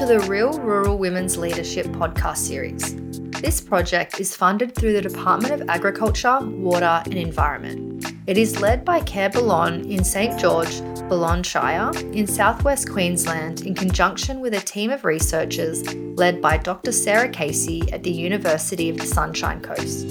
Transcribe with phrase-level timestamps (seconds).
[0.00, 2.96] to the Real Rural Women's Leadership podcast series.
[3.42, 8.06] This project is funded through the Department of Agriculture, Water and Environment.
[8.26, 13.74] It is led by Care Balonne in St George, Balonne Shire, in southwest Queensland, in
[13.74, 16.92] conjunction with a team of researchers led by Dr.
[16.92, 20.08] Sarah Casey at the University of the Sunshine Coast.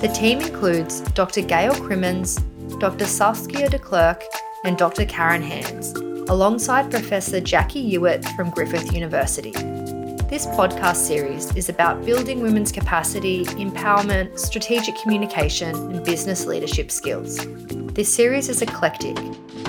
[0.00, 1.42] The team includes Dr.
[1.42, 2.36] Gail Crimmins,
[2.78, 3.06] Dr.
[3.06, 4.22] Saskia de Klerk,
[4.64, 5.04] and Dr.
[5.04, 9.50] Karen Hands alongside Professor Jackie Ewart from Griffith University.
[10.30, 17.46] This podcast series is about building women's capacity, empowerment, strategic communication, and business leadership skills.
[17.92, 19.16] This series is eclectic.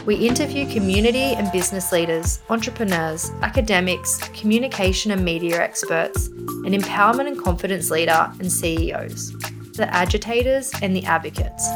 [0.06, 7.44] We interview community and business leaders, entrepreneurs, academics, communication and media experts, an empowerment and
[7.44, 9.34] confidence leader, and CEOs,
[9.74, 11.68] the agitators and the advocates,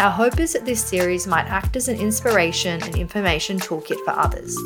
[0.00, 4.12] our hope is that this series might act as an inspiration and information toolkit for
[4.12, 4.56] others.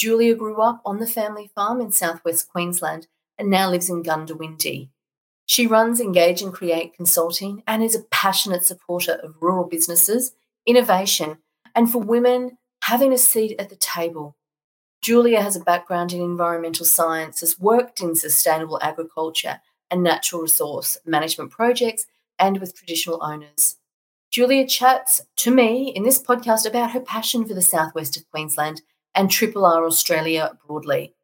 [0.00, 3.06] Julia grew up on the family farm in southwest Queensland
[3.36, 4.88] and now lives in Goondiwindi.
[5.44, 10.32] She runs Engage and Create Consulting and is a passionate supporter of rural businesses,
[10.64, 11.36] innovation,
[11.74, 14.38] and for women having a seat at the table.
[15.02, 20.96] Julia has a background in environmental science, has worked in sustainable agriculture and natural resource
[21.04, 22.06] management projects,
[22.38, 23.76] and with traditional owners.
[24.30, 28.80] Julia chats to me in this podcast about her passion for the southwest of Queensland
[29.14, 31.14] and Triple R Australia broadly.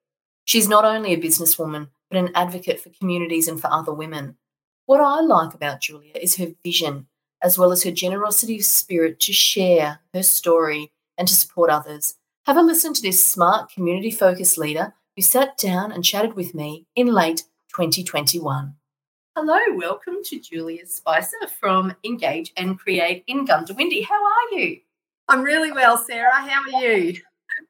[0.45, 4.37] She's not only a businesswoman, but an advocate for communities and for other women.
[4.87, 7.09] What I like about Julia is her vision,
[7.43, 12.15] as well as her generosity of spirit to share her story and to support others.
[12.47, 16.55] Have a listen to this smart, community focused leader who sat down and chatted with
[16.55, 17.45] me in late
[17.75, 18.75] 2021.
[19.35, 24.05] Hello, welcome to Julia Spicer from Engage and Create in Goondiwindi.
[24.05, 24.79] How are you?
[25.29, 26.33] I'm really well, Sarah.
[26.33, 27.21] How are you?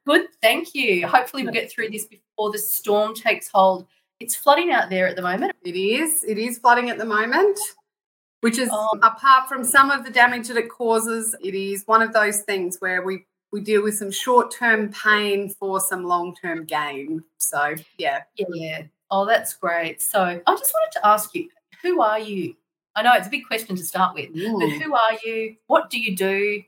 [0.05, 1.07] Good, thank you.
[1.07, 3.87] Hopefully, we'll get through this before the storm takes hold.
[4.19, 5.53] It's flooding out there at the moment.
[5.63, 6.23] It is.
[6.23, 7.59] It is flooding at the moment,
[8.41, 12.01] which is um, apart from some of the damage that it causes, it is one
[12.01, 16.35] of those things where we we deal with some short term pain for some long
[16.35, 17.23] term gain.
[17.37, 18.83] So yeah, yeah.
[19.09, 20.01] Oh, that's great.
[20.01, 21.49] So I just wanted to ask you,
[21.81, 22.55] who are you?
[22.95, 24.59] I know it's a big question to start with, Ooh.
[24.59, 25.55] but who are you?
[25.67, 26.63] What do you do?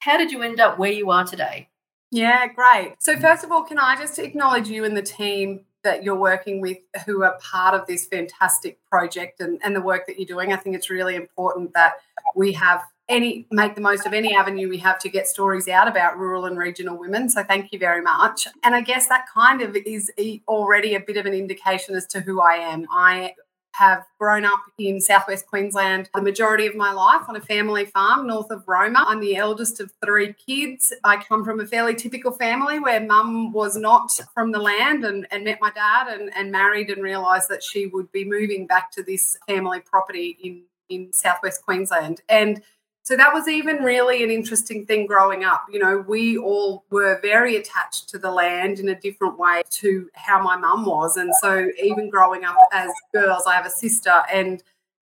[0.00, 1.68] How did you end up where you are today?
[2.14, 2.94] Yeah, great.
[3.00, 6.60] So, first of all, can I just acknowledge you and the team that you're working
[6.60, 10.52] with who are part of this fantastic project and, and the work that you're doing?
[10.52, 11.94] I think it's really important that
[12.36, 15.88] we have any make the most of any avenue we have to get stories out
[15.88, 19.60] about rural and regional women so thank you very much and i guess that kind
[19.60, 20.10] of is
[20.48, 23.34] already a bit of an indication as to who i am i
[23.74, 28.26] have grown up in southwest Queensland the majority of my life on a family farm
[28.26, 29.04] north of Roma.
[29.06, 30.92] I'm the eldest of three kids.
[31.02, 35.26] I come from a fairly typical family where mum was not from the land and,
[35.32, 38.92] and met my dad and, and married and realised that she would be moving back
[38.92, 42.20] to this family property in, in southwest Queensland.
[42.28, 42.62] And
[43.04, 45.66] so that was even really an interesting thing growing up.
[45.70, 50.08] You know, we all were very attached to the land in a different way to
[50.14, 51.18] how my mum was.
[51.18, 54.62] And so even growing up as girls, I have a sister and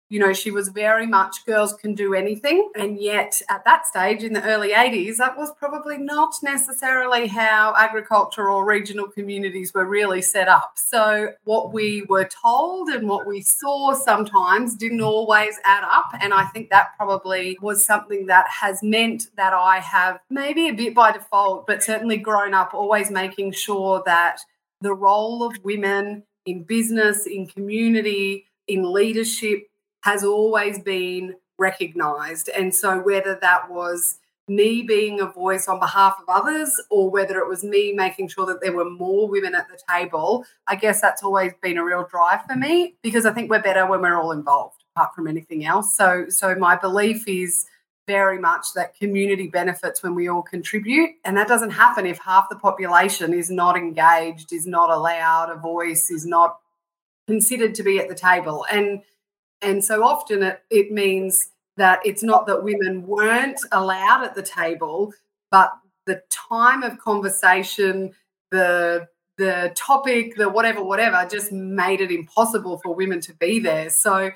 [0.09, 2.71] you know, she was very much girls can do anything.
[2.75, 7.75] And yet, at that stage in the early 80s, that was probably not necessarily how
[7.77, 10.73] agriculture or regional communities were really set up.
[10.77, 16.11] So, what we were told and what we saw sometimes didn't always add up.
[16.21, 20.75] And I think that probably was something that has meant that I have maybe a
[20.75, 24.41] bit by default, but certainly grown up always making sure that
[24.81, 29.68] the role of women in business, in community, in leadership,
[30.03, 32.49] has always been recognized.
[32.49, 34.19] And so, whether that was
[34.49, 38.47] me being a voice on behalf of others or whether it was me making sure
[38.47, 42.07] that there were more women at the table, I guess that's always been a real
[42.11, 45.65] drive for me because I think we're better when we're all involved apart from anything
[45.65, 45.95] else.
[45.95, 47.67] So so my belief is
[48.07, 52.49] very much that community benefits when we all contribute and that doesn't happen if half
[52.49, 56.59] the population is not engaged, is not allowed a voice, is not
[57.27, 58.65] considered to be at the table.
[58.73, 59.03] And
[59.63, 64.43] and so often it, it means that it's not that women weren't allowed at the
[64.43, 65.13] table,
[65.51, 65.73] but
[66.07, 68.13] the time of conversation,
[68.51, 73.89] the the topic, the whatever, whatever, just made it impossible for women to be there.
[73.89, 74.31] So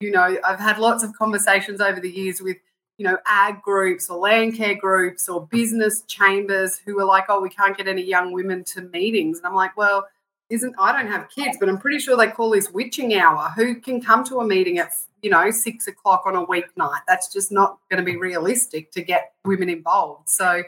[0.00, 2.56] you know, I've had lots of conversations over the years with,
[2.98, 7.40] you know, ag groups or land care groups or business chambers who are like, oh,
[7.40, 9.38] we can't get any young women to meetings.
[9.38, 10.06] And I'm like, well,
[10.50, 13.52] isn't I don't have kids, but I'm pretty sure they call this witching hour.
[13.56, 14.92] Who can come to a meeting at
[15.22, 17.00] you know six o'clock on a weeknight?
[17.06, 20.28] That's just not going to be realistic to get women involved.
[20.28, 20.62] So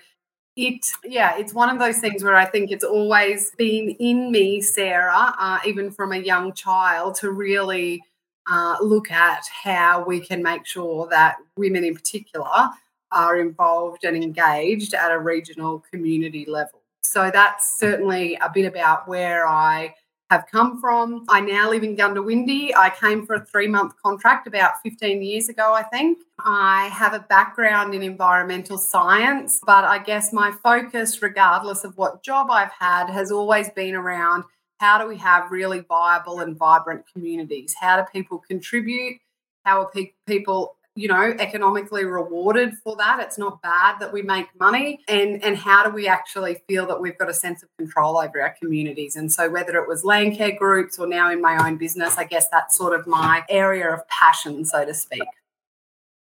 [0.56, 4.60] it yeah it's one of those things where i think it's always been in me
[4.60, 8.02] sarah uh, even from a young child to really
[8.50, 12.68] uh, look at how we can make sure that women in particular
[13.12, 17.79] are involved and engaged at a regional community level so that's mm.
[17.79, 19.94] certainly a bit about where I
[20.31, 21.25] have come from.
[21.29, 22.70] I now live in Goondiwindi.
[22.76, 26.19] I came for a three month contract about 15 years ago, I think.
[26.38, 32.23] I have a background in environmental science, but I guess my focus, regardless of what
[32.23, 34.44] job I've had, has always been around
[34.79, 37.75] how do we have really viable and vibrant communities?
[37.79, 39.19] How do people contribute?
[39.64, 43.20] How are pe- people you know economically rewarded for that.
[43.20, 45.00] It's not bad that we make money.
[45.08, 48.43] And and how do we actually feel that we've got a sense of control over
[48.43, 49.17] our communities?
[49.17, 52.25] And so whether it was land care groups or now in my own business i
[52.25, 55.23] guess that's sort of my area of passion so to speak.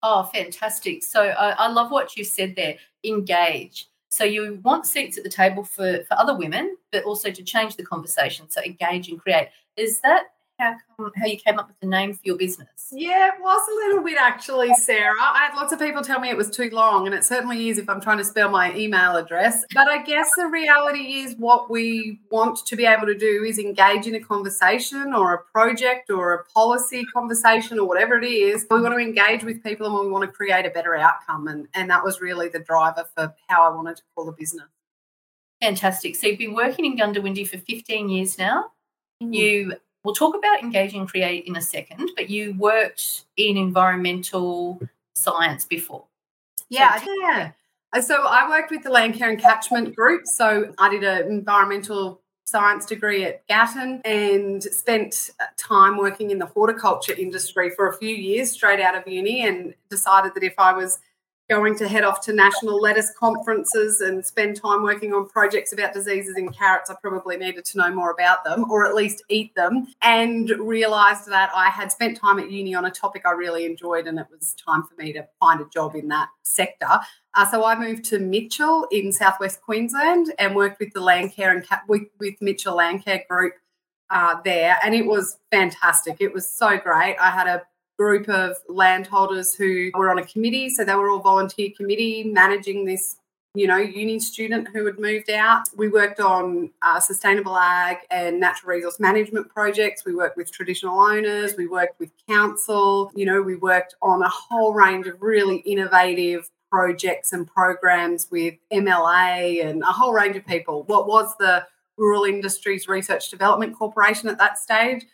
[0.02, 1.04] Oh fantastic.
[1.04, 3.88] So uh, i love what you said there engage.
[4.10, 7.76] So you want seats at the table for for other women but also to change
[7.76, 8.48] the conversation.
[8.48, 9.48] So engage and create.
[9.76, 10.24] Is that
[10.60, 12.68] how come how you came up with the name for your business?
[12.92, 15.14] Yeah, it was a little bit actually, Sarah.
[15.20, 17.78] I had lots of people tell me it was too long, and it certainly is
[17.78, 19.64] if I'm trying to spell my email address.
[19.74, 23.58] But I guess the reality is what we want to be able to do is
[23.58, 28.66] engage in a conversation or a project or a policy conversation or whatever it is.
[28.70, 31.48] We want to engage with people and we want to create a better outcome.
[31.48, 34.66] And, and that was really the driver for how I wanted to call the business.
[35.60, 36.16] Fantastic.
[36.16, 38.72] So you've been working in Goondiwindi for 15 years now.
[39.22, 39.34] Mm.
[39.34, 39.72] You
[40.04, 44.80] We'll talk about engage and create in a second, but you worked in environmental
[45.14, 46.04] science before.
[46.70, 47.52] Yeah, so yeah.
[48.00, 50.26] So I worked with the Land Care and Catchment Group.
[50.26, 56.38] So I did an environmental science degree at Gatton and spent uh, time working in
[56.38, 60.54] the horticulture industry for a few years straight out of uni and decided that if
[60.58, 60.98] I was
[61.50, 65.92] going to head off to national lettuce conferences and spend time working on projects about
[65.92, 69.54] diseases in carrots, I probably needed to know more about them or at least eat
[69.56, 69.88] them.
[70.00, 74.06] And realized that I had spent time at uni on a topic I really enjoyed
[74.06, 77.00] and it was time for me to find a job in that sector.
[77.34, 81.66] Uh, so I moved to Mitchell in southwest Queensland and worked with the Landcare and
[81.88, 83.54] with, with Mitchell Landcare Group
[84.10, 86.16] uh, there, and it was fantastic.
[86.20, 87.16] It was so great.
[87.20, 87.62] I had a
[88.00, 90.70] group of landholders who were on a committee.
[90.70, 93.16] So they were all volunteer committee managing this,
[93.54, 95.64] you know, uni student who had moved out.
[95.76, 100.06] We worked on uh, sustainable ag and natural resource management projects.
[100.06, 101.56] We worked with traditional owners.
[101.58, 103.12] We worked with council.
[103.14, 108.54] You know, we worked on a whole range of really innovative projects and programs with
[108.72, 110.84] MLA and a whole range of people.
[110.84, 111.66] What was the
[111.98, 115.04] Rural Industries Research Development Corporation at that stage?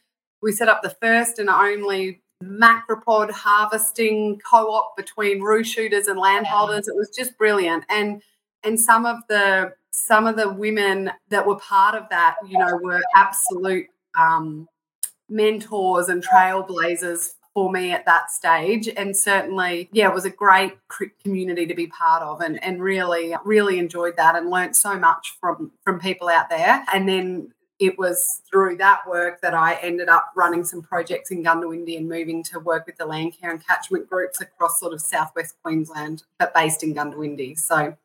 [0.41, 6.89] We set up the first and only macropod harvesting co-op between roo shooters and landholders.
[6.89, 7.85] It was just brilliant.
[7.89, 8.23] And
[8.65, 12.77] and some of the some of the women that were part of that, you know,
[12.77, 13.87] were absolute
[14.19, 14.69] um,
[15.29, 20.75] mentors and trailblazers for me at that stage and certainly yeah it was a great
[21.25, 25.35] community to be part of and, and really really enjoyed that and learnt so much
[25.41, 30.09] from from people out there and then it was through that work that I ended
[30.09, 33.65] up running some projects in Goondiwindi and moving to work with the land care and
[33.65, 37.59] catchment groups across sort of southwest Queensland, but based in Goondiwindi.
[37.59, 37.97] So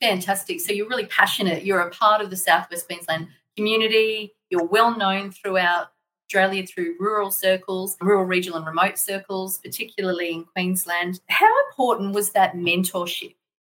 [0.00, 0.60] fantastic.
[0.60, 1.64] So you're really passionate.
[1.64, 4.34] You're a part of the southwest Queensland community.
[4.50, 5.88] You're well known throughout
[6.28, 11.20] Australia through rural circles, rural, regional, and remote circles, particularly in Queensland.
[11.28, 13.34] How important was that mentorship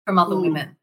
[0.06, 0.42] from other mm.
[0.42, 0.76] women?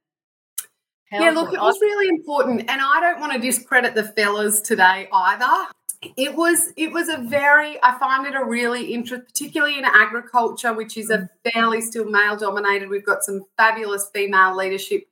[1.12, 5.08] Yeah, look, it was really important, and I don't want to discredit the fellas today
[5.12, 5.68] either.
[6.16, 10.74] It was it was a very I find it a really interest, particularly in agriculture,
[10.74, 11.28] which is a mm.
[11.52, 12.88] fairly still male dominated.
[12.88, 15.04] We've got some fabulous female leadership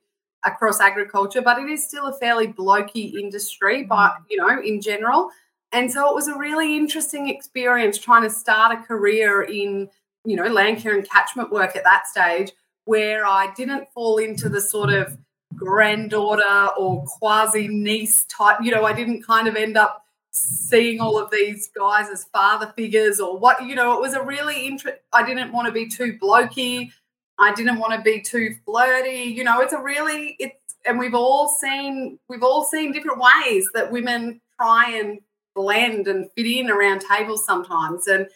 [0.45, 4.23] across agriculture, but it is still a fairly blokey industry, but mm.
[4.29, 5.29] you know, in general.
[5.71, 9.89] And so it was a really interesting experience trying to start a career in,
[10.23, 12.51] you know, land care and catchment work at that stage
[12.85, 15.17] where I didn't fall into the sort of
[15.55, 18.57] granddaughter or quasi niece type.
[18.61, 22.73] You know, I didn't kind of end up seeing all of these guys as father
[22.75, 24.97] figures or what, you know, it was a really interest.
[25.13, 26.91] I didn't want to be too blokey.
[27.37, 29.23] I didn't want to be too flirty.
[29.23, 33.69] You know, it's a really, it's, and we've all seen, we've all seen different ways
[33.73, 35.19] that women try and
[35.55, 38.07] blend and fit in around tables sometimes.
[38.07, 38.27] And,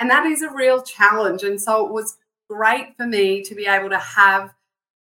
[0.00, 1.44] And that is a real challenge.
[1.44, 2.16] And so it was
[2.50, 4.52] great for me to be able to have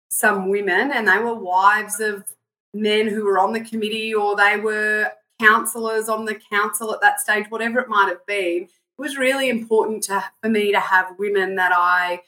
[0.10, 2.26] some women, and they were wives of
[2.74, 7.20] men who were on the committee or they were councillors on the council at that
[7.20, 8.64] stage, whatever it might have been.
[8.64, 12.22] It was really important to, for me to have women that I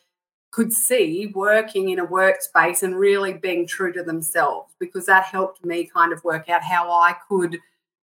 [0.52, 5.64] could see working in a workspace and really being true to themselves because that helped
[5.64, 7.58] me kind of work out how I could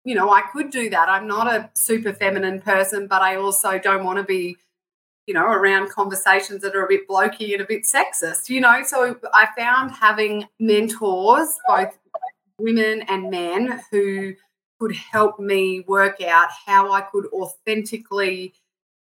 [0.04, 1.08] you know, I could do that.
[1.08, 4.56] I'm not a super feminine person, but I also don't want to be,
[5.26, 8.82] you know, around conversations that are a bit blokey and a bit sexist, you know.
[8.84, 11.98] So I found having mentors, both
[12.58, 14.34] women and men, who
[14.78, 18.54] could help me work out how I could authentically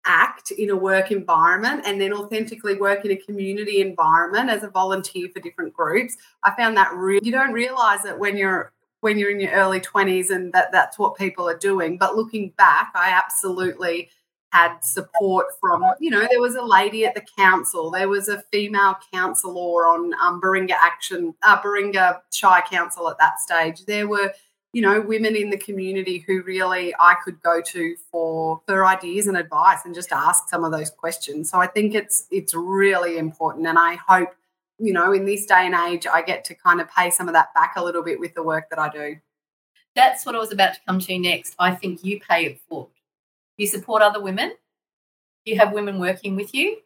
[0.05, 4.69] act in a work environment and then authentically work in a community environment as a
[4.69, 6.17] volunteer for different groups.
[6.43, 6.91] I found that
[7.23, 10.99] you don't realize it when you're when you're in your early 20s and that that's
[10.99, 11.97] what people are doing.
[11.97, 14.09] But looking back, I absolutely
[14.51, 18.41] had support from, you know, there was a lady at the council, there was a
[18.51, 23.85] female councillor on um, Booringa Action, uh, Booringa Shire Council at that stage.
[23.85, 24.33] There were
[24.73, 29.27] you know women in the community who really I could go to for for ideas
[29.27, 31.49] and advice and just ask some of those questions.
[31.51, 34.29] So I think it's it's really important and I hope
[34.79, 37.33] you know in this day and age I get to kind of pay some of
[37.33, 39.17] that back a little bit with the work that I do.
[39.93, 41.55] That's what I was about to come to next.
[41.59, 42.91] I think you pay it forward.
[43.61, 44.53] You support other women.
[45.45, 46.77] You have women working with you.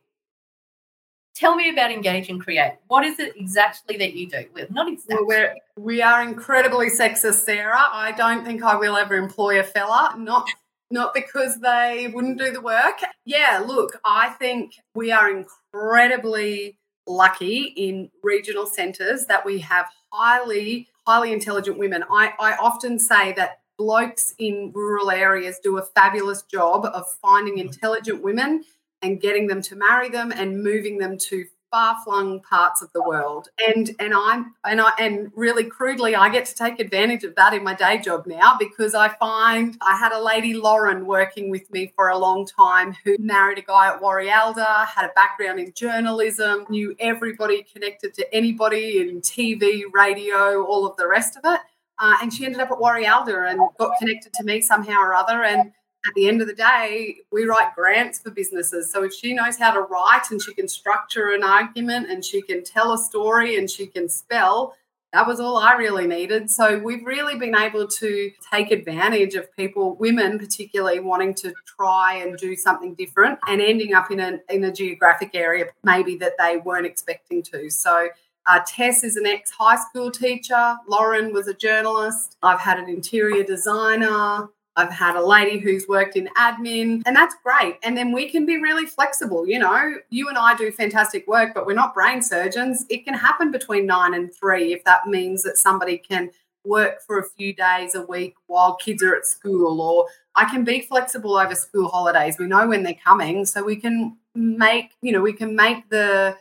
[1.33, 2.73] Tell me about Engage and Create.
[2.87, 4.43] What is it exactly that you do?
[4.53, 5.25] Well, not exactly.
[5.25, 7.85] Well, we are incredibly sexist, Sarah.
[7.93, 10.15] I don't think I will ever employ a fella.
[10.17, 10.49] Not
[10.91, 12.99] not because they wouldn't do the work.
[13.23, 16.77] Yeah, look, I think we are incredibly
[17.07, 22.03] lucky in regional centres that we have highly, highly intelligent women.
[22.11, 27.55] I, I often say that blokes in rural areas do a fabulous job of finding
[27.55, 27.67] mm-hmm.
[27.67, 28.63] intelligent women
[29.01, 33.49] and getting them to marry them and moving them to far-flung parts of the world.
[33.67, 37.53] And and i'm and i and really crudely i get to take advantage of that
[37.53, 41.69] in my day job now because i find i had a lady lauren working with
[41.71, 45.73] me for a long time who married a guy at Warialda had a background in
[45.73, 51.59] journalism knew everybody connected to anybody in tv radio all of the rest of it
[51.99, 55.43] uh, and she ended up at Warialda and got connected to me somehow or other
[55.43, 55.71] and
[56.07, 58.91] at the end of the day, we write grants for businesses.
[58.91, 62.41] So if she knows how to write and she can structure an argument and she
[62.41, 64.75] can tell a story and she can spell,
[65.13, 66.51] that was all I really needed.
[66.51, 72.15] So we've really been able to take advantage of people, women particularly, wanting to try
[72.15, 76.33] and do something different and ending up in a, in a geographic area maybe that
[76.37, 77.69] they weren't expecting to.
[77.69, 78.09] So
[78.47, 80.75] uh, Tess is an ex high school teacher.
[80.87, 82.37] Lauren was a journalist.
[82.43, 84.49] I've had an interior designer.
[84.77, 87.77] I've had a lady who's worked in admin, and that's great.
[87.81, 89.47] And then we can be really flexible.
[89.47, 92.85] You know, you and I do fantastic work, but we're not brain surgeons.
[92.89, 96.29] It can happen between nine and three if that means that somebody can
[96.65, 100.65] work for a few days a week while kids are at school, or I can
[100.65, 102.37] be flexible over school holidays.
[102.37, 106.35] We know when they're coming, so we can make, you know, we can make the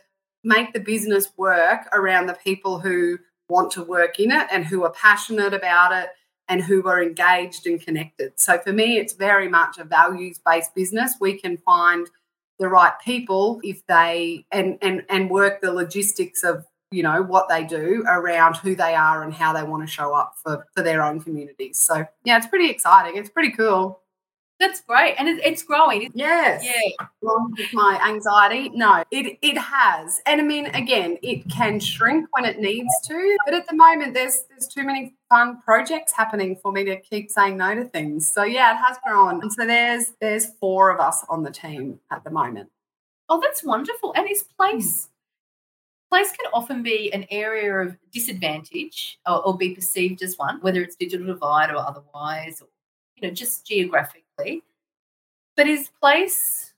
[0.45, 3.17] make the business work around the people who
[3.49, 6.09] want to work in it and who are passionate about it
[6.47, 8.39] and who are engaged and connected.
[8.39, 11.15] So for me, it's very much a values based business.
[11.19, 12.07] We can find
[12.59, 17.49] the right people if they and and and work the logistics of you know what
[17.49, 20.83] they do around who they are and how they want to show up for for
[20.83, 21.79] their own communities.
[21.79, 23.17] So yeah, it's pretty exciting.
[23.17, 24.01] It's pretty cool.
[24.57, 26.11] That's great, and it's growing.
[26.13, 26.63] Yes.
[26.63, 27.07] Yeah.
[27.21, 32.27] Along with my anxiety, no, it it has, and I mean, again, it can shrink
[32.31, 36.55] when it needs to, but at the moment, there's there's too many fun projects happening
[36.55, 38.31] for me to keep saying no to things.
[38.31, 41.99] So yeah, it has grown, and so there's there's four of us on the team
[42.09, 42.69] at the moment.
[43.27, 45.05] Oh, that's wonderful, and is place.
[45.05, 46.15] Hmm.
[46.15, 50.81] Place can often be an area of disadvantage or, or be perceived as one, whether
[50.81, 52.67] it's digital divide or otherwise, or
[53.15, 56.73] you know, just geographic but is place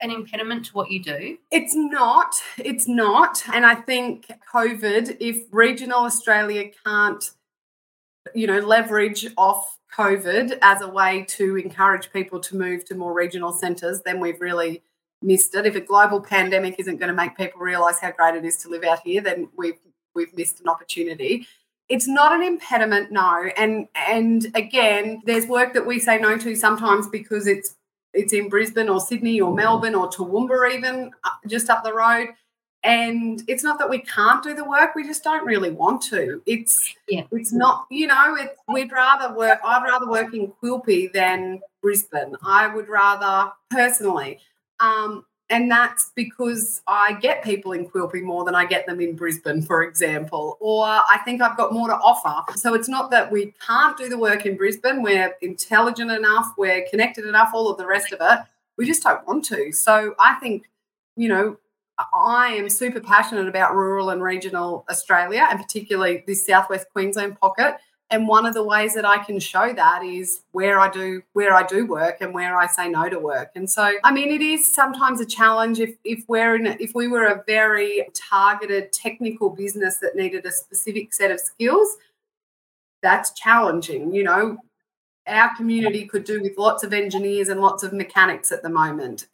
[0.00, 1.38] an impediment to what you do?
[1.50, 2.34] It's not.
[2.56, 3.42] It's not.
[3.52, 7.30] And I think COVID, if regional Australia can't,
[8.34, 13.12] you know, leverage off COVID as a way to encourage people to move to more
[13.12, 14.82] regional centres, then we've really
[15.22, 15.66] missed it.
[15.66, 18.68] If a global pandemic isn't going to make people realise how great it is to
[18.68, 19.78] live out here, then we've
[20.14, 21.46] we've missed an opportunity
[21.88, 23.50] it's not an impediment no.
[23.56, 27.76] And and again there's work that we say no to sometimes because it's
[28.14, 32.28] it's in Brisbane or Sydney or Melbourne or Toowoomba even uh, just up the road.
[32.84, 36.40] And it's not that we can't do the work we just don't really want to.
[36.46, 37.24] It's yeah.
[37.32, 42.36] it's not you know it, we'd rather work i'd rather work in quilpie than brisbane.
[42.42, 44.38] I would rather personally
[44.80, 49.16] Um, and that's because I get people in Quilpie more than I get them in
[49.16, 52.52] Brisbane, for example, or I think I've got more to offer.
[52.56, 55.02] So it's not that we can't do the work in Brisbane.
[55.02, 58.44] We're intelligent enough, we're connected enough, all of the rest of it.
[58.76, 59.72] We just don't want to.
[59.72, 60.68] So I think,
[61.16, 61.56] you know,
[62.14, 67.76] I am super passionate about rural and regional Australia and particularly this southwest Queensland pocket
[68.10, 71.54] and one of the ways that I can show that is where I do where
[71.54, 73.50] I do work and where I say no to work.
[73.54, 77.08] And so I mean it is sometimes a challenge if if we're in if we
[77.08, 81.96] were a very targeted technical business that needed a specific set of skills
[83.02, 84.58] that's challenging, you know.
[85.26, 89.26] Our community could do with lots of engineers and lots of mechanics at the moment.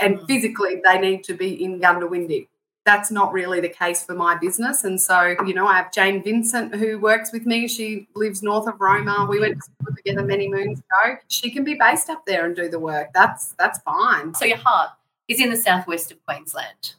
[0.00, 0.26] And mm.
[0.26, 2.48] physically they need to be in Goondiwindi
[2.86, 4.84] that's not really the case for my business.
[4.84, 7.66] And so, you know, I have Jane Vincent who works with me.
[7.66, 9.26] She lives north of Roma.
[9.28, 11.16] We went to school together many moons ago.
[11.26, 13.08] She can be based up there and do the work.
[13.12, 14.32] That's that's fine.
[14.34, 14.90] So your heart
[15.26, 16.94] is in the southwest of Queensland.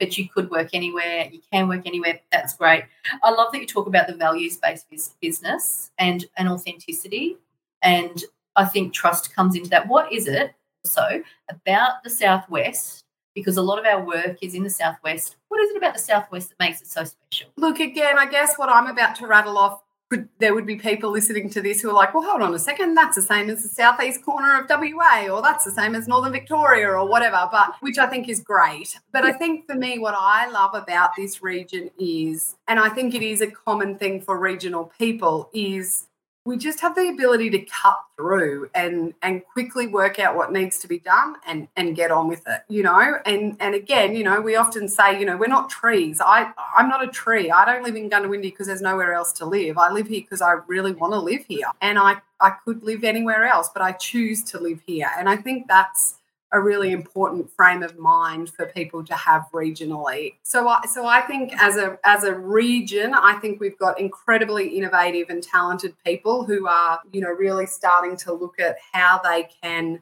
[0.00, 2.20] But you could work anywhere, you can work anywhere.
[2.30, 2.84] That's great.
[3.22, 4.88] I love that you talk about the values based
[5.20, 7.36] business and, and authenticity.
[7.82, 8.22] And
[8.56, 9.88] I think trust comes into that.
[9.88, 10.52] What is it
[10.84, 13.04] also about the Southwest
[13.40, 15.36] because a lot of our work is in the southwest.
[15.48, 17.50] What is it about the southwest that makes it so special?
[17.56, 21.10] Look, again, I guess what I'm about to rattle off could there would be people
[21.10, 23.62] listening to this who are like, well, hold on a second, that's the same as
[23.62, 27.74] the southeast corner of WA, or that's the same as Northern Victoria, or whatever, but
[27.80, 28.98] which I think is great.
[29.12, 33.14] But I think for me, what I love about this region is, and I think
[33.14, 36.06] it is a common thing for regional people, is
[36.48, 40.78] we just have the ability to cut through and and quickly work out what needs
[40.78, 43.18] to be done and and get on with it you know?
[43.26, 46.20] And and again you know we often say you know we're not trees.
[46.24, 47.50] I i'm not a tree.
[47.50, 49.76] I don't live in goondiwindi because there's nowhere else to live.
[49.76, 51.66] I live here because i really want to live here.
[51.82, 55.10] And i i could live anywhere else but i choose to live here.
[55.18, 56.14] And i think that's
[56.52, 60.34] a really important frame of mind for people to have regionally.
[60.42, 64.68] So I, so I think as a as a region, I think we've got incredibly
[64.68, 69.48] innovative and talented people who are, you know, really starting to look at how they
[69.62, 70.00] can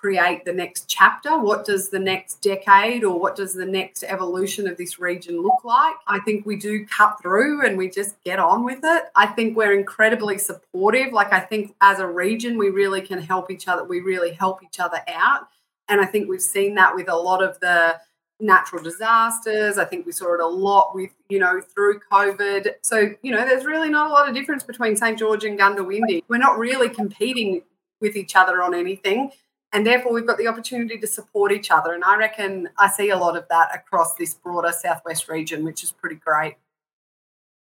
[0.00, 1.38] create the next chapter.
[1.38, 5.62] What does the next decade or what does the next evolution of this region look
[5.62, 5.94] like?
[6.06, 9.04] I think we do cut through and we just get on with it.
[9.14, 11.12] I think we're incredibly supportive.
[11.12, 13.84] Like I think as a region, we really can help each other.
[13.84, 15.48] We really help each other out
[15.90, 17.98] and I think we've seen that with a lot of the
[18.38, 19.76] natural disasters.
[19.76, 22.74] I think we saw it a lot with, you know, through COVID.
[22.82, 25.18] So, you know, there's really not a lot of difference between St.
[25.18, 26.22] George and Goondiwindi.
[26.28, 27.62] We're not really competing
[28.00, 29.32] with each other on anything.
[29.72, 31.92] And therefore, we've got the opportunity to support each other.
[31.92, 35.84] And I reckon I see a lot of that across this broader Southwest region, which
[35.84, 36.56] is pretty great.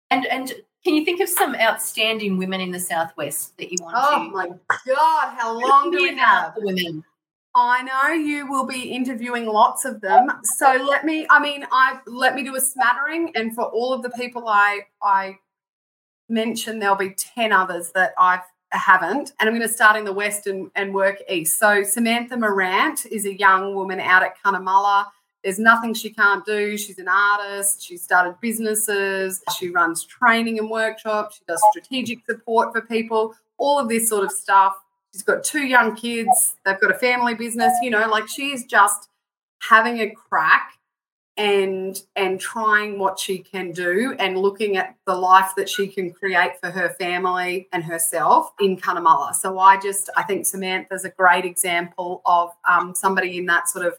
[0.10, 3.96] And, and can you think of some outstanding women in the Southwest that you want
[3.98, 4.16] oh to?
[4.16, 4.48] Oh my
[4.88, 6.54] God, how long do we have?
[6.58, 7.04] Women.
[7.56, 10.28] I know you will be interviewing lots of them.
[10.44, 13.32] So let me, I mean, I let me do a smattering.
[13.36, 15.38] And for all of the people I I
[16.30, 19.34] mentioned, there'll be 10 others that I haven't.
[19.40, 21.60] And I'm going to start in the west and, and work east.
[21.60, 25.06] So Samantha Morant is a young woman out at Cunnamulla.
[25.44, 26.76] There's nothing she can't do.
[26.78, 27.84] She's an artist.
[27.84, 29.44] She started businesses.
[29.60, 31.36] She runs training and workshops.
[31.36, 34.76] She does strategic support for people, all of this sort of stuff
[35.14, 36.56] She's got two young kids.
[36.66, 37.72] They've got a family business.
[37.82, 39.10] You know, like she's just
[39.62, 40.74] having a crack
[41.36, 46.12] and and trying what she can do and looking at the life that she can
[46.12, 49.34] create for her family and herself in Cunnamulla.
[49.34, 53.86] So I just I think Samantha's a great example of um, somebody in that sort
[53.86, 53.98] of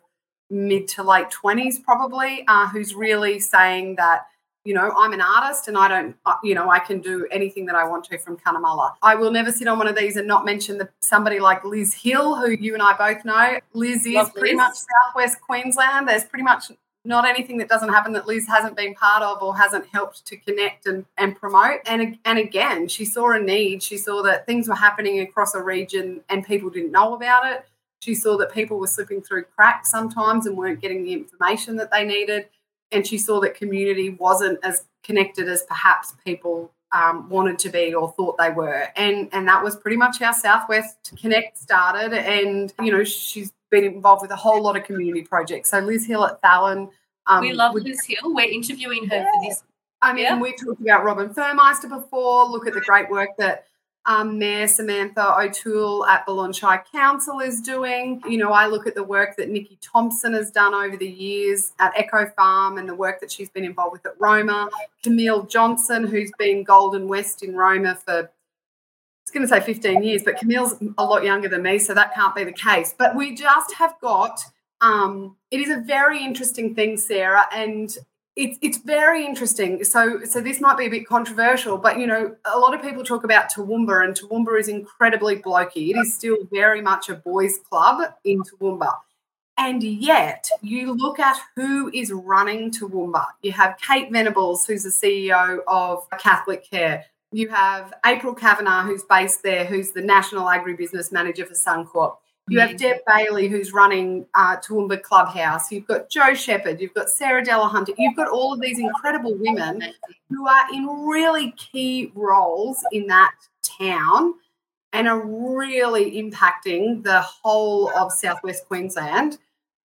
[0.51, 4.27] mid to late twenties probably uh, who's really saying that
[4.65, 7.67] you know, I'm an artist and I don't, uh, you know, I can do anything
[7.67, 8.95] that I want to from Cunnamulla.
[9.03, 11.93] I will never sit on one of these and not mention the, somebody like Liz
[11.93, 13.59] Hill, who you and I both know.
[13.75, 14.57] Liz is Love pretty Liz.
[14.57, 16.09] much Southwest Queensland.
[16.09, 16.73] There's pretty much
[17.05, 20.37] not anything that doesn't happen that Liz hasn't been part of or hasn't helped to
[20.39, 21.81] connect and, and promote.
[21.85, 23.83] And, and again, she saw a need.
[23.83, 27.67] She saw that things were happening across a region and people didn't know about it.
[28.01, 31.91] She saw that people were slipping through cracks sometimes and weren't getting the information that
[31.91, 32.47] they needed
[32.95, 37.93] and she saw that community wasn't as connected as perhaps people um, wanted to be
[37.93, 38.89] or thought they were.
[38.97, 42.13] And and that was pretty much how Southwest Connect started.
[42.15, 45.71] And you know, she's been involved with a whole lot of community projects.
[45.71, 46.89] So Liz Hill at Thallon.
[47.27, 48.35] Um, we love would, Liz Hill.
[48.35, 49.25] We're interviewing her yeah.
[49.25, 49.63] for this.
[50.03, 50.39] I mean, yeah.
[50.39, 52.47] we talked about Robin Furmeister before.
[52.47, 53.67] Look at the great work that
[54.07, 58.23] um, Mayor Samantha O'Toole at Balonne Shire Council is doing.
[58.29, 61.73] You know, I look at the work that Nikki Thompson has done over the years
[61.79, 64.69] at Echo Farm and the work that she's been involved with at Roma.
[65.03, 70.03] Camille Johnson, who's been Golden West in Roma for, I was going to say 15
[70.03, 72.95] years, but Camille's a lot younger than me, so that can't be the case.
[72.97, 74.39] But we just have got
[74.81, 77.97] um, it is a very interesting thing, Sarah, and
[78.37, 79.85] it's it's very interesting.
[79.85, 83.05] So so this might be a bit controversial, but you know, a lot of people
[83.05, 85.91] talk about Toowoomba, and Toowoomba is incredibly blokey.
[85.91, 88.93] It is still very much a boys' club in Toowoomba.
[89.57, 93.25] And yet, you look at who is running Toowoomba.
[93.43, 97.05] You have Kate Venables, who's the CEO of Catholic Care.
[97.31, 102.17] You have April Kavanagh, who's based there, who's the National Agribusiness Manager for Suncorp.
[102.49, 105.73] You have Deb Bailey, who's running uh, Toowoomba Clubhouse.
[105.73, 106.79] You've got Joe Shepherd.
[106.79, 107.95] You've got Sarah Delahunty.
[107.97, 109.83] You've got all of these incredible women
[110.29, 114.35] who are in really key roles in that town
[114.93, 119.39] and are really impacting the whole of southwest Queensland.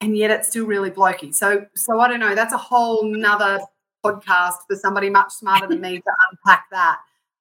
[0.01, 1.35] And yet it's still really blokey.
[1.35, 2.35] So, so I don't know.
[2.35, 3.61] That's a whole nother
[4.05, 6.99] podcast for somebody much smarter than me to unpack that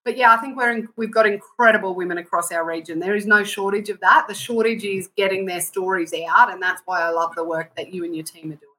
[0.07, 2.97] but yeah, I think we're in, we've got incredible women across our region.
[2.97, 4.25] There is no shortage of that.
[4.25, 7.93] The shortage is getting their stories out, and that's why I love the work that
[7.93, 8.71] you and your team are doing.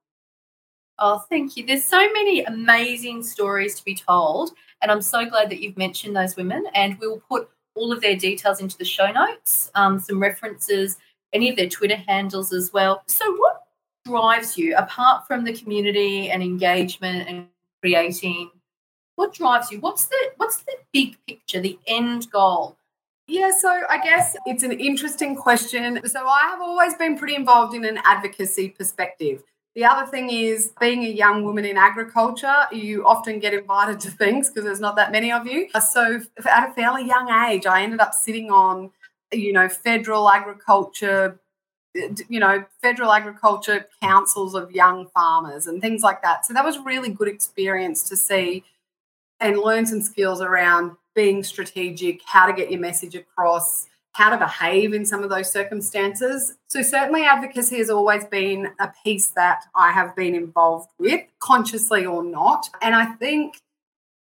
[0.97, 1.67] Oh, thank you.
[1.67, 6.15] There's so many amazing stories to be told, and I'm so glad that you've mentioned
[6.15, 6.65] those women.
[6.73, 10.97] And we'll put all of their details into the show notes, um, some references,
[11.31, 13.03] any of their Twitter handles as well.
[13.05, 13.65] So, what
[14.03, 17.45] drives you apart from the community and engagement and
[17.83, 18.49] creating
[19.19, 19.81] what drives you?
[19.81, 22.77] What's the what's the big picture, the end goal?
[23.27, 25.99] Yeah, so I guess it's an interesting question.
[26.07, 29.43] So I have always been pretty involved in an advocacy perspective.
[29.75, 34.11] The other thing is being a young woman in agriculture, you often get invited to
[34.11, 35.67] things because there's not that many of you.
[35.79, 38.89] So at a fairly young age, I ended up sitting on,
[39.31, 41.39] you know, federal agriculture,
[41.93, 46.45] you know, federal agriculture councils of young farmers and things like that.
[46.45, 48.63] So that was a really good experience to see
[49.39, 54.37] and learn some skills around being strategic, how to get your message across, how to
[54.37, 56.55] behave in some of those circumstances.
[56.67, 62.05] So, certainly, advocacy has always been a piece that I have been involved with, consciously
[62.05, 62.69] or not.
[62.81, 63.61] And I think,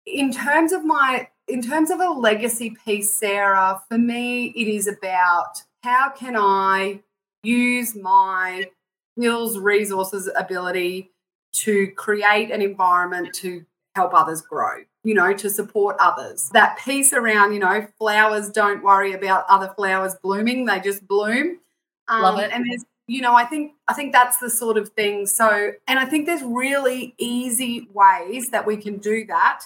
[0.06, 4.88] in terms of my in terms of a legacy piece, Sarah, for me, it is
[4.88, 7.02] about how can I
[7.44, 8.70] use my
[9.18, 11.12] skills, resources, ability
[11.52, 16.52] to create an environment to help others grow, you know, to support others.
[16.54, 21.58] That piece around, you know, flowers don't worry about other flowers blooming, they just bloom.
[22.08, 22.52] Um, Love it.
[22.54, 25.26] And there's, you know, I think I think that's the sort of thing.
[25.26, 29.64] So, and I think there's really easy ways that we can do that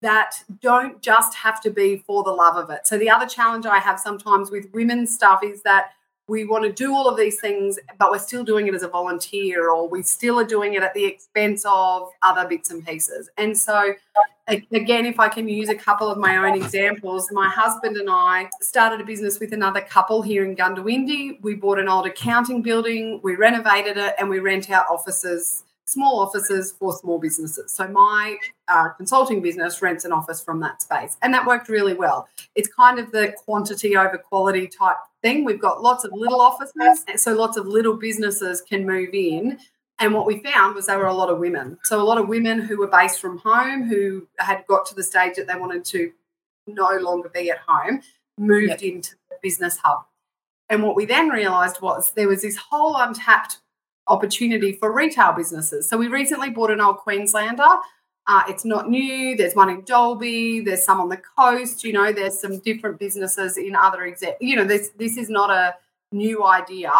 [0.00, 2.86] that don't just have to be for the love of it.
[2.86, 5.90] So the other challenge I have sometimes with women's stuff is that
[6.28, 8.88] we want to do all of these things, but we're still doing it as a
[8.88, 13.28] volunteer, or we still are doing it at the expense of other bits and pieces.
[13.38, 13.94] And so,
[14.48, 18.48] again, if I can use a couple of my own examples, my husband and I
[18.60, 21.42] started a business with another couple here in Goondiwindi.
[21.42, 26.20] We bought an old accounting building, we renovated it, and we rent out offices small
[26.20, 27.72] offices for small businesses.
[27.72, 28.36] So my
[28.68, 32.28] uh, consulting business rents an office from that space, and that worked really well.
[32.54, 35.44] It's kind of the quantity over quality type thing.
[35.44, 39.58] We've got lots of little offices, so lots of little businesses can move in.
[40.00, 41.78] And what we found was there were a lot of women.
[41.82, 45.02] So a lot of women who were based from home, who had got to the
[45.02, 46.12] stage that they wanted to
[46.66, 48.02] no longer be at home,
[48.38, 48.82] moved yep.
[48.82, 50.04] into the business hub.
[50.68, 53.58] And what we then realized was there was this whole untapped
[54.06, 55.88] opportunity for retail businesses.
[55.88, 57.66] So we recently bought an old Queenslander.
[58.26, 59.36] Uh, it's not new.
[59.36, 60.60] There's one in Dalby.
[60.60, 61.82] There's some on the coast.
[61.82, 64.36] You know, there's some different businesses in other exec.
[64.40, 65.74] You know, this this is not a
[66.12, 66.92] new idea,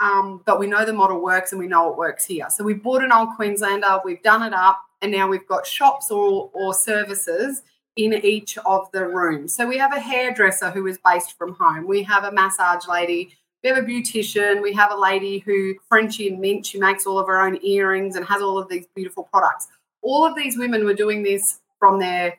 [0.00, 2.48] um, but we know the model works and we know it works here.
[2.50, 4.00] So we bought an old Queenslander.
[4.04, 7.62] We've done it up, and now we've got shops or or services
[7.96, 9.54] in each of the rooms.
[9.54, 11.86] So we have a hairdresser who is based from home.
[11.86, 16.28] We have a massage lady we have a beautician, we have a lady who Frenchy
[16.28, 19.24] and Mint, she makes all of her own earrings and has all of these beautiful
[19.24, 19.68] products.
[20.02, 22.38] All of these women were doing this from their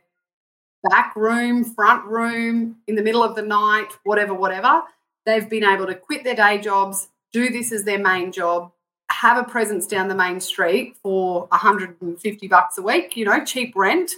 [0.90, 4.82] back room, front room, in the middle of the night, whatever, whatever.
[5.26, 8.72] They've been able to quit their day jobs, do this as their main job,
[9.10, 13.74] have a presence down the main street for 150 bucks a week, you know, cheap
[13.76, 14.12] rent.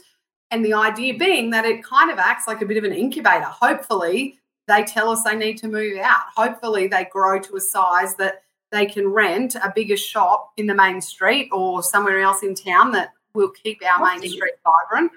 [0.51, 3.45] And the idea being that it kind of acts like a bit of an incubator.
[3.45, 6.25] Hopefully, they tell us they need to move out.
[6.35, 10.75] Hopefully, they grow to a size that they can rent a bigger shop in the
[10.75, 15.11] main street or somewhere else in town that will keep our main street vibrant.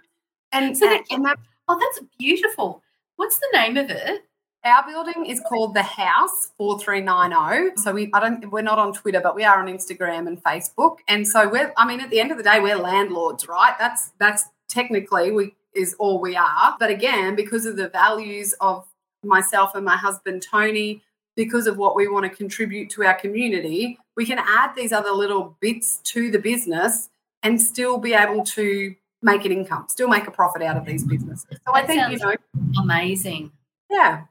[0.53, 2.83] And, so that, and that, oh, that's beautiful.
[3.17, 4.25] What's the name of it?
[4.66, 7.81] Our building is called the House 4390.
[7.81, 10.96] So we I don't we're not on Twitter, but we are on Instagram and Facebook.
[11.07, 13.74] And so we're I mean at the end of the day we're landlords, right?
[13.79, 16.76] That's that's technically we is all we are.
[16.81, 18.85] But again, because of the values of
[19.22, 21.00] myself and my husband Tony,
[21.37, 25.12] because of what we want to contribute to our community, we can add these other
[25.12, 27.09] little bits to the business
[27.44, 31.05] and still be able to make an income, still make a profit out of these
[31.05, 31.46] businesses.
[31.50, 32.35] So That I think, you know,
[32.81, 33.52] Amazing.
[33.90, 34.24] yeah.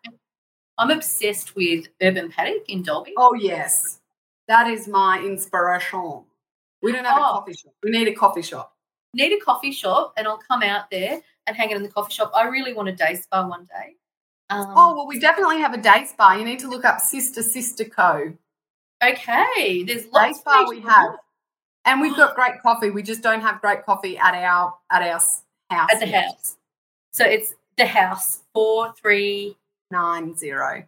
[0.77, 3.13] I'm obsessed with Urban Paddock in Dalby.
[3.17, 3.99] Oh, yes.
[4.47, 6.23] That is my inspiration.
[6.81, 7.21] We don't have Oh.
[7.21, 7.73] a coffee shop.
[7.83, 8.75] We need a coffee shop.
[9.13, 12.11] Need a coffee shop, and I'll come out there and hang it in the coffee
[12.13, 12.31] shop.
[12.35, 13.95] I really want a day spa one day.
[14.49, 16.33] Um, Oh, well, we definitely have a day spa.
[16.33, 18.33] You need to look up Sister Sister Co.
[19.03, 19.83] okay.
[19.83, 21.15] There's lots Day spa of we have.
[21.85, 22.89] And we've got great coffee.
[22.91, 25.41] We just don't have great coffee at our at our house.
[25.71, 26.25] at the yet.
[26.25, 26.57] house.
[27.11, 29.57] So it's the house four three
[29.91, 30.83] Nine zero.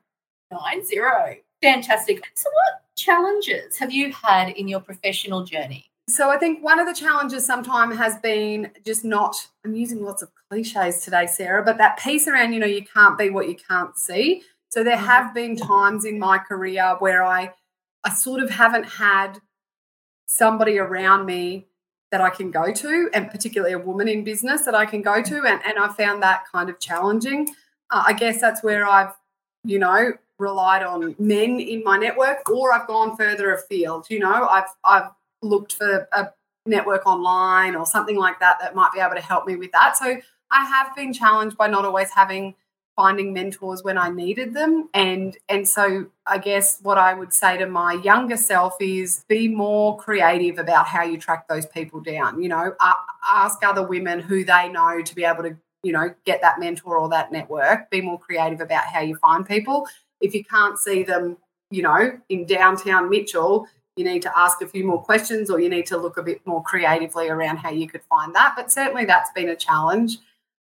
[0.51, 1.36] nine zero.
[1.62, 2.23] Fantastic.
[2.36, 5.88] So, what challenges have you had in your professional journey?
[6.10, 9.36] So I think one of the challenges sometimes has been just not.
[9.65, 13.17] I'm using lots of cliches today, Sarah, but that piece around you know you can't
[13.17, 14.43] be what you can't see.
[14.69, 15.05] So there mm-hmm.
[15.05, 17.53] have been times in my career where I
[18.05, 19.41] I sort of haven't had
[20.29, 21.65] somebody around me
[22.12, 25.21] that I can go to, and particularly a woman in business that I can go
[25.21, 27.49] to, and and I found that kind of challenging.
[27.91, 29.13] Uh, I guess that's where I've
[29.63, 34.08] you know relied on men in my network, or I've gone further afield.
[34.10, 35.10] You know, I've I've
[35.41, 36.30] looked for a
[36.65, 39.97] network online or something like that that might be able to help me with that.
[39.97, 40.17] So
[40.52, 42.56] I have been challenged by not always having
[42.97, 47.56] finding mentors when I needed them and and so I guess what I would say
[47.60, 52.41] to my younger self is be more creative about how you track those people down
[52.41, 52.93] you know uh,
[53.30, 56.98] ask other women who they know to be able to you know get that mentor
[56.98, 59.88] or that network be more creative about how you find people
[60.22, 61.38] if you can't see them
[61.70, 65.70] you know in downtown Mitchell you need to ask a few more questions or you
[65.70, 68.54] need to look a bit more creatively around how you could find that.
[68.56, 70.18] But certainly that's been a challenge.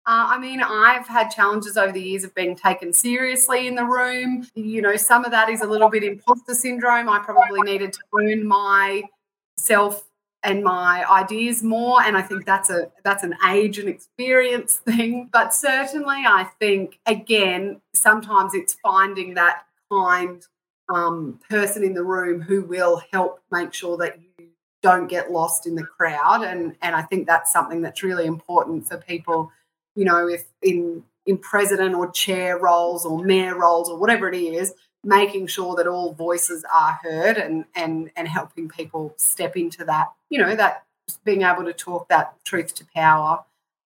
[0.06, 3.84] Uh, I mean, I've had challenges over the years of being taken seriously in the
[3.84, 4.48] room.
[4.56, 7.10] You know, some of that is a little bit imposter syndrome.
[7.10, 10.06] I probably needed to own myself
[10.44, 15.30] and my ideas more and i think that's a that's an age and experience thing.
[15.32, 20.46] But certainly i think again sometimes it's finding that kind
[20.90, 24.48] um, person in the room who will help make sure that you
[24.82, 26.44] don't get lost in the crowd.
[26.44, 29.52] And and I think that's something that's really important for people
[29.98, 34.36] you know if in in president or chair roles or mayor roles or whatever it
[34.36, 34.74] is
[35.08, 40.08] making sure that all voices are heard and and and helping people step into that
[40.30, 40.84] you know that
[41.24, 43.44] being able to talk that truth to power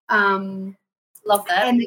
[0.10, 0.76] um
[1.26, 1.68] Love that.
[1.68, 1.86] and,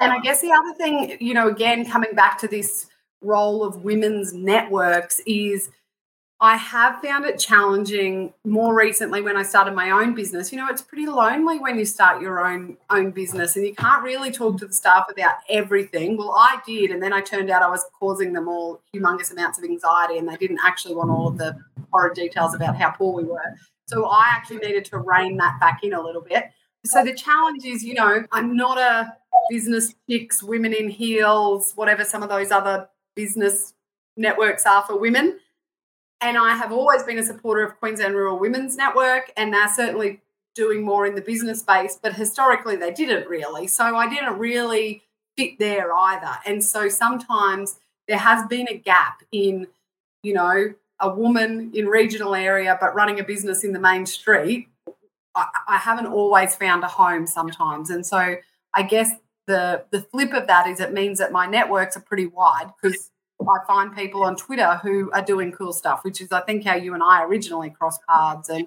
[0.00, 2.86] and I guess the other thing, you know, again, coming back to this
[3.20, 5.70] role of women's networks is
[6.40, 10.52] I have found it challenging more recently when I started my own business.
[10.52, 14.04] You know, it's pretty lonely when you start your own own business and you can't
[14.04, 16.16] really talk to the staff about everything.
[16.16, 19.58] Well, I did, and then I turned out I was causing them all humongous amounts
[19.58, 21.56] of anxiety and they didn't actually want all of the
[21.92, 23.54] horrid details about how poor we were.
[23.86, 26.44] So I actually needed to rein that back in a little bit.
[26.84, 29.12] So the challenge is, you know, I'm not a
[29.50, 33.74] business chicks, women in heels, whatever some of those other business
[34.16, 35.40] networks are for women.
[36.20, 40.20] And I have always been a supporter of Queensland Rural Women's Network, and they're certainly
[40.54, 43.68] doing more in the business space, but historically they didn't really.
[43.68, 45.02] So I didn't really
[45.36, 46.36] fit there either.
[46.44, 47.78] And so sometimes
[48.08, 49.68] there has been a gap in,
[50.24, 54.68] you know, a woman in regional area but running a business in the main street.
[55.36, 57.90] I, I haven't always found a home sometimes.
[57.90, 58.36] And so
[58.74, 59.12] I guess
[59.46, 63.10] the the flip of that is it means that my networks are pretty wide because
[63.40, 66.74] I find people on Twitter who are doing cool stuff, which is I think how
[66.74, 68.48] you and I originally crossed paths.
[68.48, 68.66] And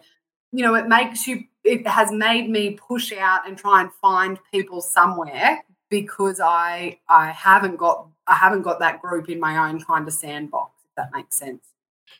[0.51, 4.39] you know, it makes you it has made me push out and try and find
[4.51, 9.83] people somewhere because I I haven't got I haven't got that group in my own
[9.83, 11.65] kind of sandbox, if that makes sense.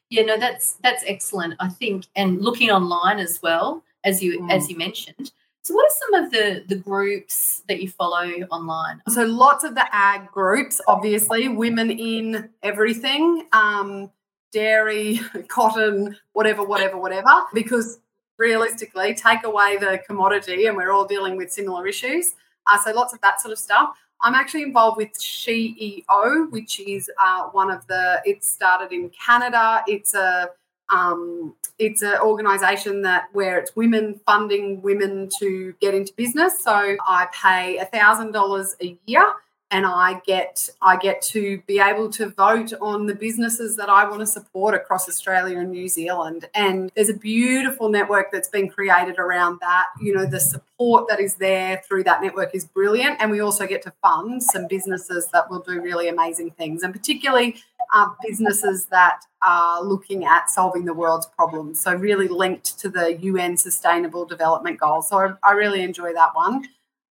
[0.10, 1.56] Yeah, no, that's that's excellent.
[1.60, 4.52] I think, and looking online as well as you Mm.
[4.52, 5.32] as you mentioned.
[5.64, 9.02] So, what are some of the the groups that you follow online?
[9.08, 14.10] So lots of the ag groups, obviously, women in everything, um,
[14.52, 17.46] dairy, cotton, whatever, whatever, whatever.
[17.54, 18.00] Because
[18.40, 22.34] realistically, take away the commodity, and we're all dealing with similar issues.
[22.66, 23.96] Uh, so lots of that sort of stuff.
[24.24, 28.20] I'm actually involved with SheEO, which is uh, one of the.
[28.26, 29.84] It started in Canada.
[29.86, 30.50] It's a
[30.92, 36.64] um, it's an organisation that where it's women funding women to get into business.
[36.64, 39.26] So I pay thousand dollars a year,
[39.72, 44.08] and I get I get to be able to vote on the businesses that I
[44.08, 46.48] want to support across Australia and New Zealand.
[46.54, 49.86] And there's a beautiful network that's been created around that.
[50.00, 53.66] You know, the support that is there through that network is brilliant, and we also
[53.66, 57.56] get to fund some businesses that will do really amazing things, and particularly
[57.94, 61.80] uh, businesses that are looking at solving the world's problems.
[61.80, 65.10] So really linked to the UN Sustainable Development Goals.
[65.10, 66.68] So I, I really enjoy that one.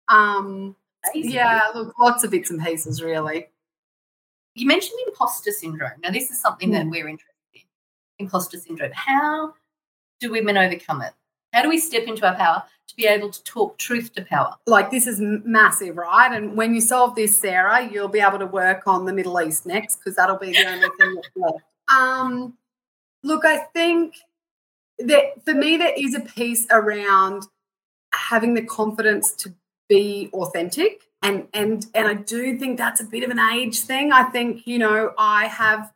[0.08, 0.76] Um,
[1.14, 3.48] yeah, look, lots of bits and pieces, really.
[4.54, 6.00] You mentioned imposter syndrome.
[6.02, 6.90] Now, this is something that hmm.
[6.90, 7.60] we're interested in
[8.18, 8.92] imposter syndrome.
[8.94, 9.54] How
[10.20, 11.12] do women overcome it?
[11.52, 14.54] How do we step into our power to be able to talk truth to power?
[14.66, 16.30] Like, this is massive, right?
[16.32, 19.66] And when you solve this, Sarah, you'll be able to work on the Middle East
[19.66, 21.64] next because that'll be the only thing that's left.
[21.88, 22.54] Um,
[23.24, 24.14] look, I think
[24.98, 27.44] that for me, there is a piece around
[28.12, 29.54] having the confidence to
[29.90, 31.02] be authentic.
[31.22, 34.10] And and and I do think that's a bit of an age thing.
[34.10, 35.92] I think you know I have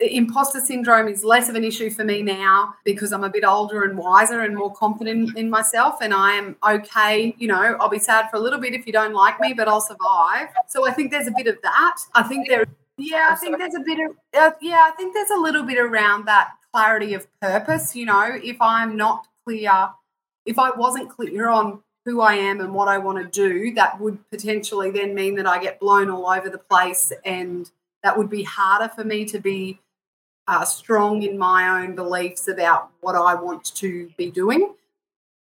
[0.00, 3.84] imposter syndrome is less of an issue for me now because I'm a bit older
[3.84, 5.98] and wiser and more confident in myself.
[6.00, 8.92] And I am okay you know I'll be sad for a little bit if you
[8.92, 10.48] don't like me but I'll survive.
[10.68, 11.96] So I think there's a bit of that.
[12.14, 12.64] I think there
[12.96, 15.78] yeah I think there's a bit of uh, yeah I think there's a little bit
[15.78, 18.38] around that clarity of purpose you know.
[18.42, 19.90] If I'm not clear
[20.46, 24.00] if I wasn't clear on who I am and what I want to do, that
[24.00, 27.70] would potentially then mean that I get blown all over the place, and
[28.02, 29.80] that would be harder for me to be
[30.48, 34.74] uh, strong in my own beliefs about what I want to be doing.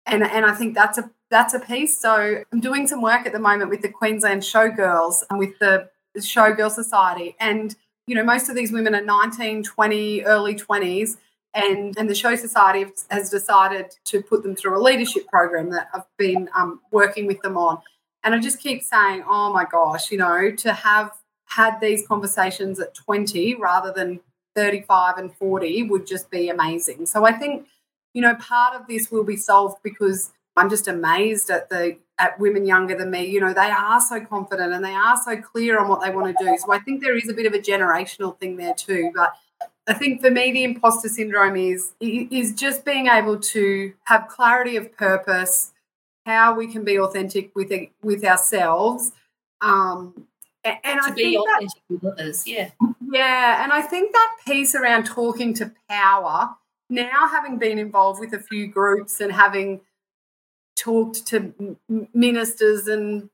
[0.07, 1.99] And and I think that's a that's a piece.
[1.99, 5.91] So I'm doing some work at the moment with the Queensland Showgirls and with the
[6.17, 11.19] Showgirl Society, and you know most of these women are 19, 20, early 20s
[11.59, 15.89] and, and the Show Society has decided to put them through a leadership program that
[15.93, 17.81] I've been um, working with them on.
[18.23, 21.13] And I just keep saying, oh my gosh, you know, to have
[21.47, 24.21] had these conversations at 20 rather than
[24.55, 27.07] 35 and 40 would just be amazing.
[27.07, 27.67] So I think,
[28.15, 32.39] you know, part of this will be solved because I'm just amazed at the at
[32.39, 33.25] women younger than me.
[33.27, 36.37] You know, they are so confident and they are so clear on what they want
[36.37, 36.57] to do.
[36.59, 39.13] So I think there is a bit of a generational thing there too.
[39.15, 39.35] But
[39.89, 44.77] I think for me, the imposter syndrome is is just being able to have clarity
[44.77, 45.73] of purpose,
[46.27, 47.73] how we can be authentic with
[48.03, 49.13] with ourselves,
[49.63, 50.27] um,
[50.63, 52.47] and, and to I be authentic that, with others.
[52.47, 52.71] Yeah,
[53.11, 56.51] yeah, and I think that piece around talking to power.
[56.91, 59.81] Now, having been involved with a few groups and having
[60.77, 61.77] talked to
[62.15, 63.31] ministers and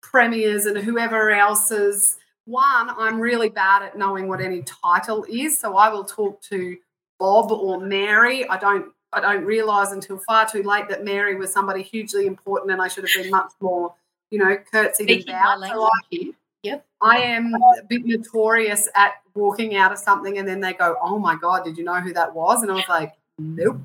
[0.00, 2.17] premiers and whoever else's
[2.48, 5.58] one, I'm really bad at knowing what any title is.
[5.58, 6.76] So I will talk to
[7.18, 8.48] Bob or Mary.
[8.48, 12.72] I don't I don't realise until far too late that Mary was somebody hugely important
[12.72, 13.94] and I should have been much more,
[14.30, 15.62] you know, curtsied and bowed.
[15.66, 16.32] So I,
[16.62, 16.84] yep.
[17.00, 21.18] I am a bit notorious at walking out of something and then they go, Oh
[21.18, 22.62] my God, did you know who that was?
[22.62, 23.80] And I was like, Nope,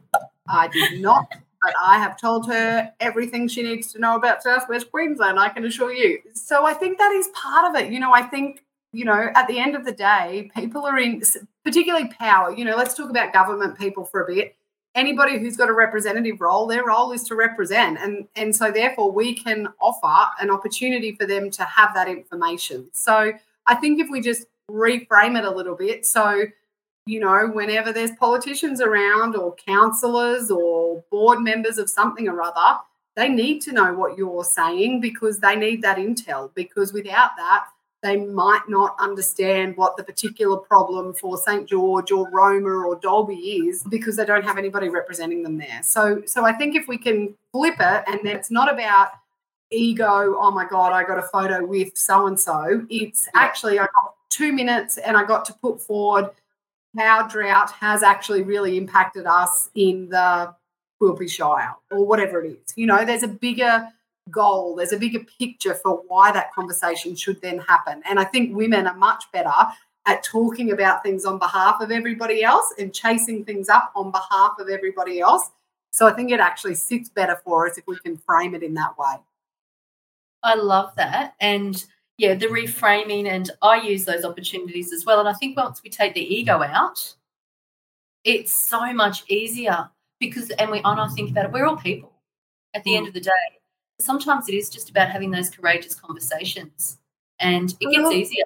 [0.48, 4.92] I did not but I have told her everything she needs to know about Southwest
[4.92, 6.20] Queensland, I can assure you.
[6.34, 7.92] So I think that is part of it.
[7.92, 11.22] You know, I think, you know, at the end of the day, people are in,
[11.64, 14.56] particularly power, you know, let's talk about government people for a bit.
[14.96, 17.98] Anybody who's got a representative role, their role is to represent.
[17.98, 22.90] And, and so therefore we can offer an opportunity for them to have that information.
[22.92, 23.32] So
[23.66, 26.46] I think if we just reframe it a little bit, so
[27.06, 32.80] you know, whenever there's politicians around or councillors or board members of something or other,
[33.16, 36.50] they need to know what you're saying because they need that intel.
[36.56, 37.66] Because without that,
[38.02, 43.36] they might not understand what the particular problem for St George or Roma or Dalby
[43.36, 45.82] is because they don't have anybody representing them there.
[45.84, 49.12] So, so I think if we can flip it, and then it's not about
[49.72, 50.36] ego.
[50.38, 52.86] Oh my god, I got a photo with so and so.
[52.90, 56.32] It's actually I got two minutes, and I got to put forward
[56.98, 60.54] how drought has actually really impacted us in the
[61.02, 62.74] Quilpie Shire or whatever it is.
[62.76, 63.90] You know, there's a bigger
[64.32, 68.02] goal, there's a bigger picture for why that conversation should then happen.
[68.08, 69.52] And I think women are much better
[70.06, 74.54] at talking about things on behalf of everybody else and chasing things up on behalf
[74.60, 75.50] of everybody else.
[75.92, 78.74] So I think it actually sits better for us if we can frame it in
[78.76, 79.16] that way.
[80.42, 81.36] I love that.
[81.40, 81.84] And
[82.18, 85.20] yeah, the reframing, and I use those opportunities as well.
[85.20, 87.16] And I think once we take the ego out,
[88.24, 89.90] it's so much easier
[90.20, 92.14] because, and we, and I think about it, we're all people
[92.74, 92.98] at the mm.
[92.98, 93.32] end of the day.
[94.00, 96.98] Sometimes it is just about having those courageous conversations,
[97.40, 98.46] and it gets easier.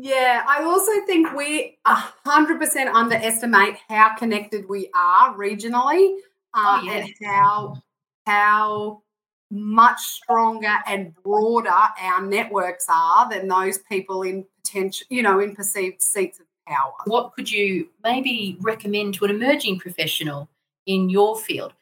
[0.00, 6.18] Yeah, I also think we 100% underestimate how connected we are regionally
[6.54, 7.82] uh, oh, and how
[8.26, 9.02] how
[9.50, 15.54] much stronger and broader our networks are than those people in potential, you know, in
[15.54, 16.92] perceived seats of power.
[17.06, 20.48] What could you maybe recommend to an emerging professional
[20.86, 21.72] in your field?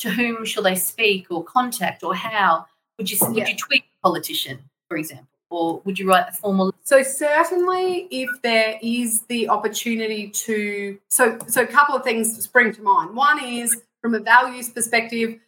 [0.00, 2.66] To whom shall they speak or contact or how?
[2.98, 5.26] Would you, would you tweet a politician, for example?
[5.48, 6.74] Or would you write a formal?
[6.82, 12.72] So certainly, if there is the opportunity to, so so a couple of things spring
[12.74, 13.14] to mind.
[13.14, 15.38] One is from a values perspective,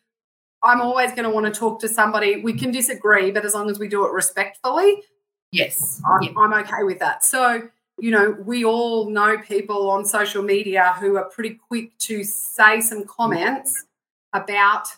[0.63, 2.41] I'm always going to want to talk to somebody.
[2.41, 5.03] We can disagree, but as long as we do it respectfully,
[5.53, 6.31] yes, I'm, yeah.
[6.37, 7.25] I'm okay with that.
[7.25, 12.23] So you know, we all know people on social media who are pretty quick to
[12.23, 13.87] say some comments
[14.33, 14.89] about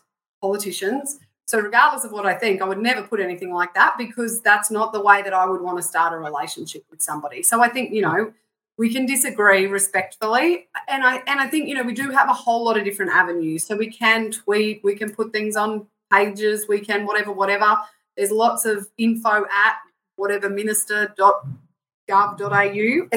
[0.40, 1.18] politicians.
[1.46, 4.70] So, regardless of what I think, I would never put anything like that because that's
[4.70, 7.42] not the way that I would want to start a relationship with somebody.
[7.42, 8.32] So, I think, you know,
[8.80, 12.32] we can disagree respectfully and i and i think you know we do have a
[12.32, 16.66] whole lot of different avenues so we can tweet we can put things on pages
[16.66, 17.76] we can whatever whatever
[18.16, 19.74] there's lots of info at
[20.16, 21.46] whatever minister dot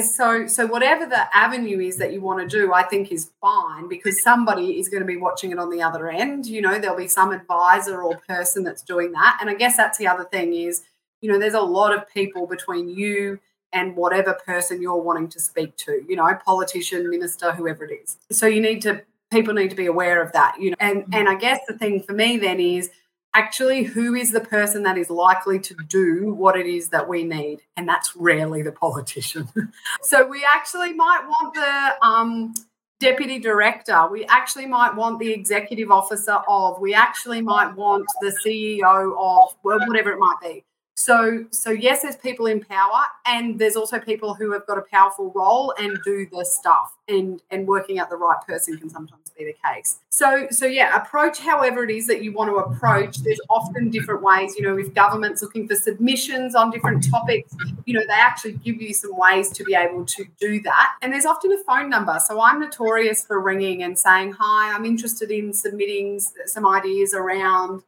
[0.03, 3.89] So, so whatever the avenue is that you want to do, I think is fine
[3.89, 6.45] because somebody is going to be watching it on the other end.
[6.45, 9.39] You know, there'll be some advisor or person that's doing that.
[9.41, 10.84] And I guess that's the other thing is,
[11.22, 13.39] you know, there's a lot of people between you
[13.74, 18.17] and whatever person you're wanting to speak to, you know, politician, minister, whoever it is.
[18.32, 19.01] So you need to
[19.32, 20.78] people need to be aware of that, you know.
[20.80, 21.13] And mm-hmm.
[21.13, 22.89] and I guess the thing for me then is
[23.34, 27.24] actually who is the person that is likely to do what it is that we
[27.24, 29.47] need and that's rarely the politician
[30.01, 32.53] so we actually might want the um,
[32.99, 38.36] deputy director we actually might want the executive officer of we actually might want the
[38.45, 40.63] ceo of well, whatever it might be
[41.04, 44.84] so, so yes, there's people in power, and there's also people who have got a
[44.84, 46.95] powerful role and do the stuff.
[47.10, 49.99] And and working out the right person can sometimes be the case.
[50.10, 53.18] So, so yeah, approach however it is that you want to approach.
[53.18, 54.56] There's often different ways.
[54.56, 58.82] You know, if government's looking for submissions on different topics, you know, they actually give
[58.82, 60.93] you some ways to be able to do that.
[61.01, 62.18] And there's often a phone number.
[62.26, 67.84] So I'm notorious for ringing and saying, "Hi, I'm interested in submitting some ideas around."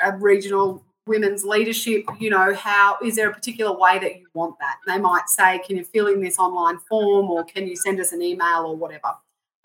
[0.00, 4.58] a regional women's leadership, you know, how is there a particular way that you want
[4.60, 4.76] that?
[4.86, 8.12] They might say, can you fill in this online form or can you send us
[8.12, 9.14] an email or whatever?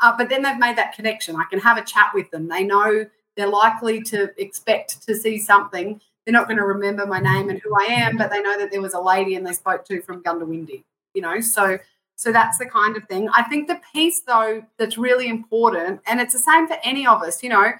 [0.01, 1.35] Uh, but then they've made that connection.
[1.35, 2.47] I can have a chat with them.
[2.47, 6.01] They know they're likely to expect to see something.
[6.25, 8.71] They're not going to remember my name and who I am, but they know that
[8.71, 10.83] there was a lady and they spoke to from Goondiwindi,
[11.13, 11.77] you know, so
[12.15, 13.27] so that's the kind of thing.
[13.29, 17.21] I think the piece though that's really important, and it's the same for any of
[17.21, 17.73] us, you know,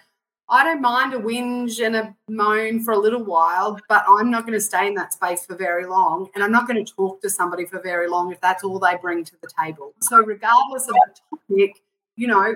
[0.50, 4.46] I don't mind a whinge and a moan for a little while, but I'm not
[4.46, 6.30] going to stay in that space for very long.
[6.36, 8.96] And I'm not going to talk to somebody for very long if that's all they
[9.02, 9.94] bring to the table.
[10.00, 11.82] So, regardless of the topic,
[12.16, 12.56] you know,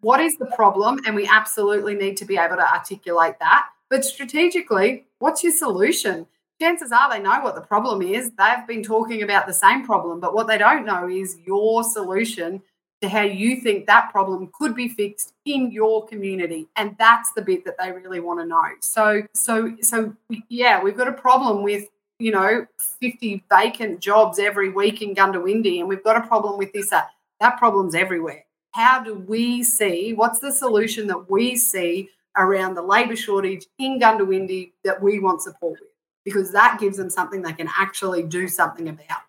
[0.00, 0.98] what is the problem?
[1.06, 3.68] And we absolutely need to be able to articulate that.
[3.88, 6.26] But strategically, what's your solution?
[6.60, 8.32] Chances are they know what the problem is.
[8.32, 12.62] They've been talking about the same problem, but what they don't know is your solution
[13.00, 17.42] to how you think that problem could be fixed in your community and that's the
[17.42, 18.64] bit that they really want to know.
[18.80, 20.14] So so so
[20.48, 21.88] yeah we've got a problem with
[22.18, 22.66] you know
[23.00, 27.10] 50 vacant jobs every week in Goondiwindi and we've got a problem with this that.
[27.40, 28.44] That problem's everywhere.
[28.72, 34.00] How do we see what's the solution that we see around the labour shortage in
[34.00, 35.90] Goondiwindi that we want support with?
[36.24, 39.20] Because that gives them something they can actually do something about.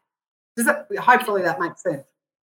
[0.58, 2.04] Does that hopefully that makes sense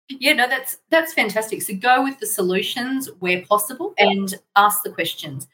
[0.09, 1.61] yeah, no, that's that's fantastic.
[1.61, 5.47] So go with the solutions where possible and ask the questions.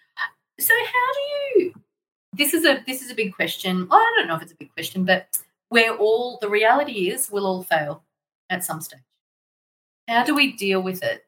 [0.60, 1.20] So how do
[1.60, 1.74] you
[2.34, 3.88] this is a this is a big question.
[3.88, 5.38] Well, I don't know if it's a big question, but
[5.70, 8.04] where all the reality is we'll all fail
[8.50, 9.00] at some stage.
[10.08, 11.26] How do we deal with it?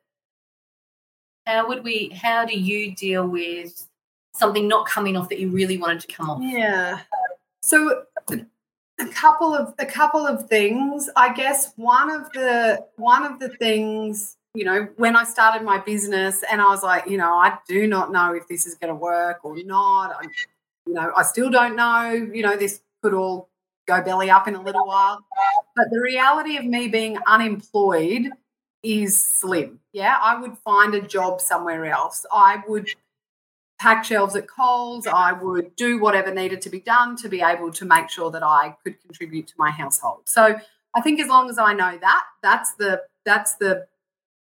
[1.45, 3.88] How would we how do you deal with
[4.36, 6.39] something not coming off that you really wanted to come off?
[6.41, 6.99] Yeah.
[7.61, 8.03] So
[9.00, 11.10] a couple of a couple of things.
[11.16, 15.80] I guess one of the one of the things you know when i started my
[15.80, 18.89] business and i was like you know i do not know if this is going
[18.89, 20.16] to work or not.
[20.16, 20.28] I
[20.86, 23.50] you know i still don't know you know this could all
[23.88, 25.20] go belly up in a little while.
[25.76, 28.30] But the reality of me being unemployed
[28.84, 29.80] is slim.
[29.91, 32.26] Yeah i would find a job somewhere else.
[32.32, 32.88] I would
[33.80, 35.07] pack shelves at Coles.
[35.07, 38.43] I would do whatever needed to be done to be able to make sure that
[38.43, 40.21] I could contribute to my household.
[40.26, 40.59] So
[40.95, 43.88] I think as long as I know that, that's the that's the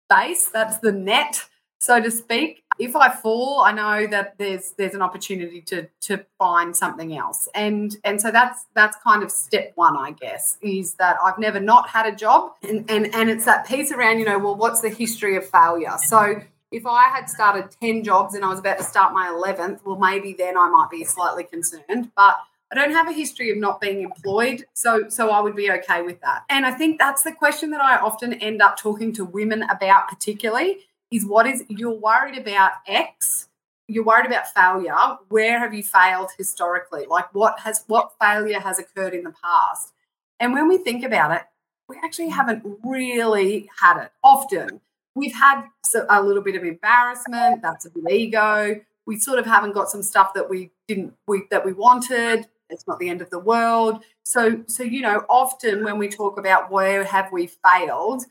[0.08, 1.44] base, that's the net,
[1.78, 2.62] so to speak.
[2.78, 7.48] If I fall, I know that there's there's an opportunity to to find something else.
[7.54, 11.60] And and so that's that's kind of step one, I guess, is that I've never
[11.60, 12.52] not had a job.
[12.68, 15.96] And and and it's that piece around, you know, well, what's the history of failure?
[16.04, 16.42] So
[16.74, 19.96] if I had started 10 jobs and I was about to start my 11th, well,
[19.96, 22.10] maybe then I might be slightly concerned.
[22.16, 22.36] But
[22.72, 26.02] I don't have a history of not being employed, so so I would be okay
[26.02, 26.42] with that.
[26.50, 30.08] And I think that's the question that I often end up talking to women about
[30.08, 30.78] particularly
[31.12, 33.48] is what is you're worried about X,
[33.86, 34.96] you're worried about failure,
[35.28, 37.06] where have you failed historically?
[37.08, 39.92] Like what has what failure has occurred in the past?
[40.40, 41.42] And when we think about it,
[41.88, 44.80] we actually haven't really had it often
[45.14, 45.64] we've had
[46.08, 47.62] a little bit of embarrassment.
[47.62, 48.80] That's a bit ego.
[49.06, 52.46] We sort of haven't got some stuff that we didn't we that we wanted.
[52.70, 54.02] It's not the end of the world.
[54.24, 58.24] So so you know, often when we talk about where have we failed,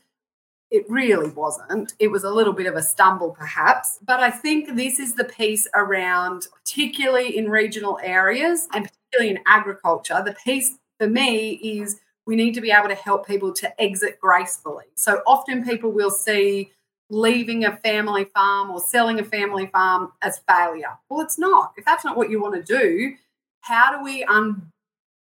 [0.70, 1.94] it really wasn't.
[2.00, 4.00] It was a little bit of a stumble, perhaps.
[4.04, 9.44] But I think this is the piece around, particularly in regional areas and particularly in
[9.46, 10.20] agriculture.
[10.24, 14.18] The piece for me is we need to be able to help people to exit
[14.20, 14.84] gracefully.
[14.94, 16.70] So often people will see
[17.10, 20.98] leaving a family farm or selling a family farm as failure.
[21.08, 21.74] Well, it's not.
[21.76, 23.14] If that's not what you want to do,
[23.60, 24.70] how do we un-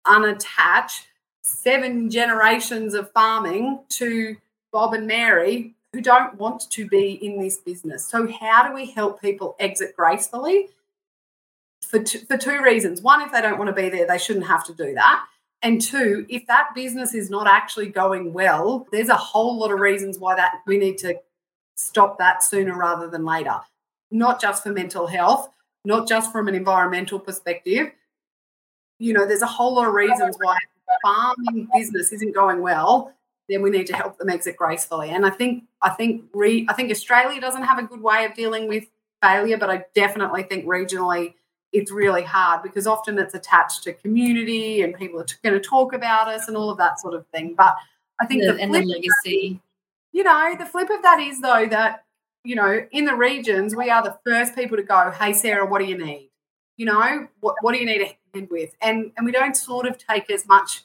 [0.05, 1.01] unattach
[1.43, 4.37] seven generations of farming to
[4.71, 8.05] Bob and Mary who don't want to be in this business?
[8.05, 10.69] So, how do we help people exit gracefully?
[11.81, 13.01] For, for two reasons.
[13.01, 15.25] One, if they don't want to be there, they shouldn't have to do that.
[15.63, 19.79] And two, if that business is not actually going well, there's a whole lot of
[19.79, 21.15] reasons why that we need to
[21.75, 23.59] stop that sooner rather than later.
[24.11, 25.49] Not just for mental health,
[25.85, 27.91] not just from an environmental perspective.
[28.99, 30.57] You know, there's a whole lot of reasons why
[31.01, 33.13] farming business isn't going well.
[33.49, 35.09] Then we need to help them exit gracefully.
[35.09, 38.33] And I think I think re, I think Australia doesn't have a good way of
[38.33, 38.85] dealing with
[39.21, 41.33] failure, but I definitely think regionally
[41.73, 45.91] it's really hard because often it's attached to community and people are going to talk
[45.91, 47.55] about us and all of that sort of thing.
[47.57, 47.75] But
[48.21, 49.59] I think the, the and the legacy.
[50.11, 52.05] you know, the flip of that is though that
[52.45, 55.11] you know in the regions we are the first people to go.
[55.11, 56.29] Hey, Sarah, what do you need?
[56.77, 58.75] You know, what what do you need a hand with?
[58.81, 60.83] And and we don't sort of take as much.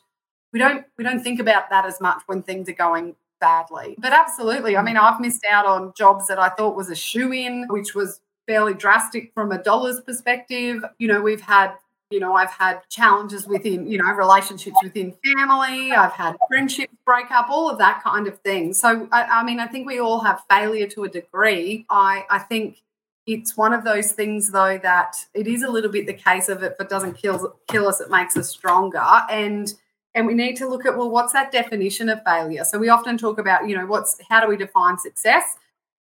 [0.52, 3.94] We don't we don't think about that as much when things are going badly.
[3.98, 7.32] But absolutely, I mean, I've missed out on jobs that I thought was a shoe
[7.32, 10.84] in, which was fairly drastic from a dollars perspective.
[10.98, 11.74] You know, we've had
[12.10, 15.92] you know, I've had challenges within, you know, relationships within family.
[15.92, 18.72] I've had friendships break up, all of that kind of thing.
[18.72, 21.84] So, I, I, mean, I think we all have failure to a degree.
[21.90, 22.80] I, I think
[23.26, 26.62] it's one of those things, though, that it is a little bit the case of
[26.62, 29.04] it doesn't kill kill us, it makes us stronger.
[29.30, 29.72] And
[30.14, 32.64] and we need to look at well, what's that definition of failure?
[32.64, 35.58] So we often talk about, you know, what's how do we define success?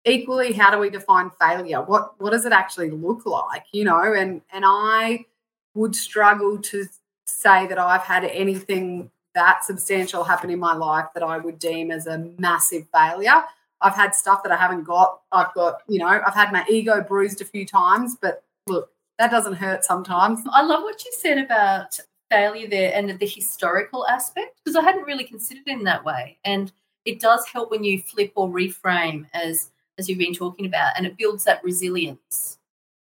[0.06, 1.82] Equally how do we define failure?
[1.82, 4.14] What what does it actually look like you know?
[4.14, 5.26] And and i
[5.74, 6.86] would struggle to
[7.26, 11.91] say that i've had anything that substantial happen in my life that i would deem
[11.91, 13.43] as a massive failure.
[13.80, 15.22] I've had stuff that i haven't got.
[15.32, 19.32] I've got you know i've had my ego bruised a few times but look that
[19.32, 20.41] doesn't hurt sometimes.
[20.52, 21.99] I love what you said about
[22.32, 26.38] failure there and the historical aspect because i hadn't really considered it in that way.
[26.43, 26.72] And
[27.06, 29.70] it does help when you flip or reframe as
[30.02, 32.58] as you've been talking about, and it builds that resilience.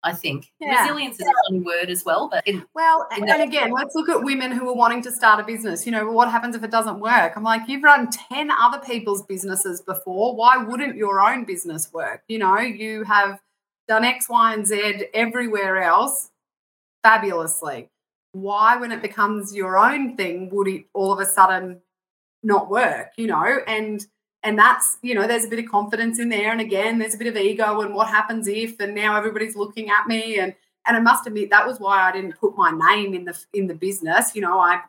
[0.02, 0.80] I think yeah.
[0.80, 4.08] resilience is a funny word as well, but in, well, in and, again, let's look
[4.08, 5.84] at women who are wanting to start a business.
[5.84, 7.34] You know, what happens if it doesn't work?
[7.36, 10.34] I'm like, you've run ten other people's businesses before.
[10.34, 12.22] Why wouldn't your own business work?
[12.28, 13.40] You know, you have
[13.88, 16.30] done X, Y, and Z everywhere else
[17.02, 17.90] fabulously.
[18.32, 21.82] Why, when it becomes your own thing, would it all of a sudden
[22.42, 23.08] not work?
[23.18, 24.06] You know, and
[24.42, 26.50] and that's you know there's a bit of confidence in there.
[26.52, 29.90] And again there's a bit of ego and what happens if and now everybody's looking
[29.90, 30.38] at me.
[30.38, 30.54] And
[30.86, 33.66] and i must admit that was why i didn't put my name in the in
[33.66, 34.34] the business.
[34.34, 34.80] You know i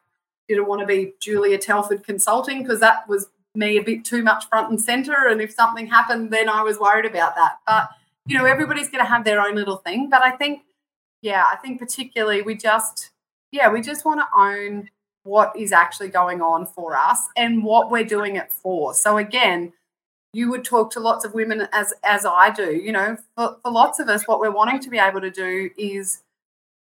[0.47, 4.47] didn't want to be julia telford consulting because that was me a bit too much
[4.47, 5.28] front and center.
[5.28, 7.58] And if something happened then i was worried about that.
[7.68, 7.89] But
[8.26, 10.10] you know everybody's going to have their own little thing.
[10.10, 10.62] But i think
[11.22, 13.12] yeah i think particularly we just
[13.52, 14.89] yeah we just want to own
[15.24, 18.93] what is actually going on for us and what we're doing it for.
[18.93, 19.74] So again,
[20.34, 22.76] you would talk to lots of women as as I do.
[22.76, 25.69] You know, for, for lots of us, what we're wanting to be able to do
[25.78, 26.24] is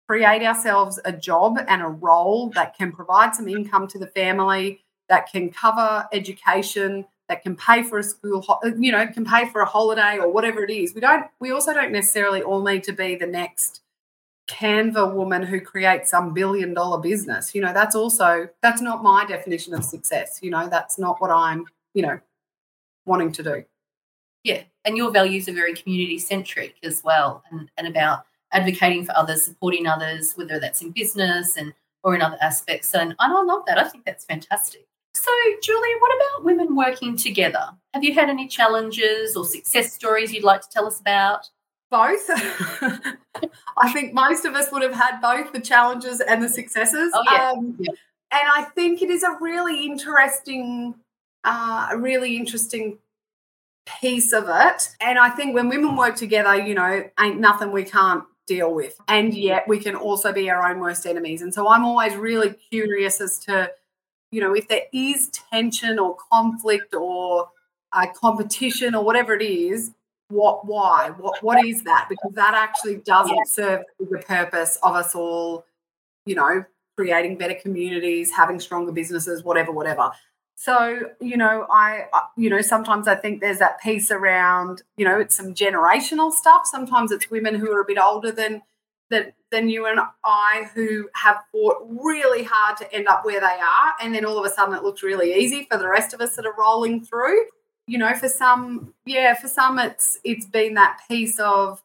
[0.07, 4.81] create ourselves a job and a role that can provide some income to the family,
[5.09, 8.43] that can cover education, that can pay for a school,
[8.77, 10.93] you know, can pay for a holiday or whatever it is.
[10.93, 11.25] We don't.
[11.39, 13.81] We also don't necessarily all need to be the next
[14.47, 17.53] Canva woman who creates some billion dollar business.
[17.53, 20.39] You know, that's also that's not my definition of success.
[20.41, 22.19] You know, that's not what I'm, you know,
[23.05, 23.65] wanting to do.
[24.43, 24.63] Yeah.
[24.85, 29.43] And your values are very community centric as well and, and about advocating for others,
[29.43, 31.73] supporting others, whether that's in business and
[32.03, 32.93] or in other aspects.
[32.93, 33.77] And, and I love that.
[33.77, 34.87] I think that's fantastic.
[35.13, 35.31] So,
[35.61, 37.71] Julia, what about women working together?
[37.93, 41.49] Have you had any challenges or success stories you'd like to tell us about?
[41.89, 42.29] Both.
[43.77, 47.11] I think most of us would have had both the challenges and the successes.
[47.13, 47.51] Oh, yeah.
[47.51, 47.91] Um, yeah.
[48.31, 50.95] And I think it is a really interesting,
[51.45, 52.97] uh, a really interesting
[54.01, 54.89] piece of it.
[54.99, 58.99] And I think when women work together, you know, ain't nothing we can't deal with.
[59.07, 61.41] And yet we can also be our own worst enemies.
[61.41, 63.71] And so I'm always really curious as to,
[64.31, 67.49] you know, if there is tension or conflict or
[67.93, 69.91] uh, competition or whatever it is,
[70.29, 72.07] what, why, what, what is that?
[72.09, 75.65] Because that actually doesn't serve the purpose of us all,
[76.25, 76.65] you know,
[76.97, 80.11] creating better communities, having stronger businesses, whatever, whatever.
[80.55, 82.05] So, you know, I,
[82.35, 86.63] you know, sometimes I think there's that piece around, you know, it's some generational stuff.
[86.65, 88.63] Sometimes it's women who are a bit older than
[89.09, 93.45] than than you and I who have fought really hard to end up where they
[93.45, 96.19] are, and then all of a sudden it looks really easy for the rest of
[96.19, 97.45] us that are rolling through.
[97.87, 101.81] You know, for some, yeah, for some it's it's been that piece of,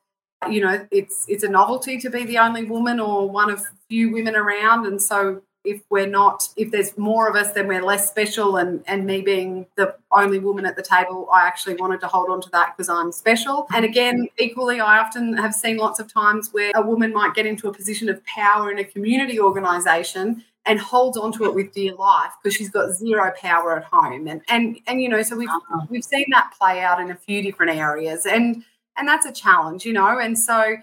[0.50, 4.12] you know, it's it's a novelty to be the only woman or one of few
[4.12, 8.08] women around, and so if we're not if there's more of us then we're less
[8.08, 8.56] special.
[8.56, 12.30] And and me being the only woman at the table i actually wanted to hold
[12.30, 13.66] on to that because i'm special.
[13.74, 17.46] And again equally i often have seen lots of times where a woman might get
[17.46, 21.94] into a position of power in a community organization and holds onto it with dear
[21.94, 24.28] life because she's got zero power at home.
[24.28, 25.86] And and and you know so we've uh-huh.
[25.90, 28.64] we've seen that play out in a few different areas and
[28.96, 30.18] and that's a challenge you know?
[30.18, 30.76] And so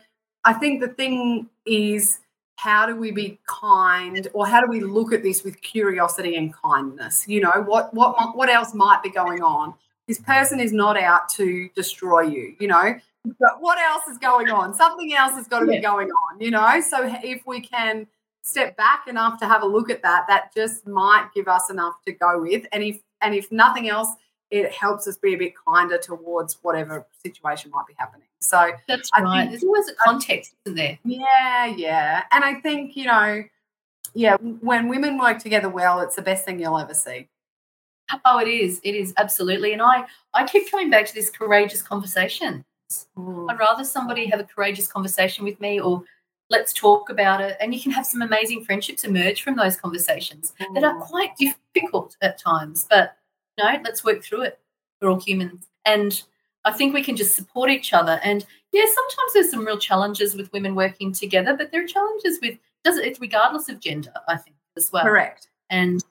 [0.45, 2.19] i think the thing is
[2.55, 6.53] how do we be kind or how do we look at this with curiosity and
[6.53, 7.63] kindness you know?
[7.65, 9.73] What what what else might be going on?
[10.07, 12.95] This person is not out to destroy you you know?
[13.25, 14.73] But what else is going on?
[14.73, 15.77] Something else has got to yeah.
[15.77, 16.81] be going on you know?
[16.81, 18.07] So if we can
[18.49, 21.95] step back enough to have a look at that that just might give us enough
[22.05, 24.09] to go with and if and if nothing else
[24.51, 28.27] it helps us be a bit kinder towards whatever situation might be happening.
[28.39, 29.49] So that's I right.
[29.49, 30.97] There's always a context, isn't there?
[31.03, 32.23] Yeah, yeah.
[32.31, 33.43] And I think, you know,
[34.13, 37.27] yeah, when women work together well, it's the best thing you'll ever see.
[38.25, 38.81] Oh, it is.
[38.83, 39.73] It is absolutely.
[39.73, 42.65] And I, I keep coming back to this courageous conversation.
[43.15, 43.51] Mm.
[43.51, 46.03] I'd rather somebody have a courageous conversation with me or
[46.49, 47.57] let's talk about it.
[47.59, 50.73] And you can have some amazing friendships emerge from those conversations mm.
[50.73, 52.87] that are quite difficult at times.
[52.89, 53.15] But
[53.57, 54.59] no, let's work through it.
[55.01, 55.67] We're all humans.
[55.85, 56.21] And
[56.65, 58.19] I think we can just support each other.
[58.23, 62.39] And yeah, sometimes there's some real challenges with women working together, but there are challenges
[62.41, 65.03] with does it regardless of gender, I think, as well.
[65.03, 65.49] Correct.
[65.69, 66.03] And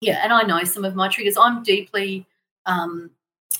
[0.00, 1.36] yeah, and I know some of my triggers.
[1.36, 2.26] I'm deeply
[2.66, 3.10] um,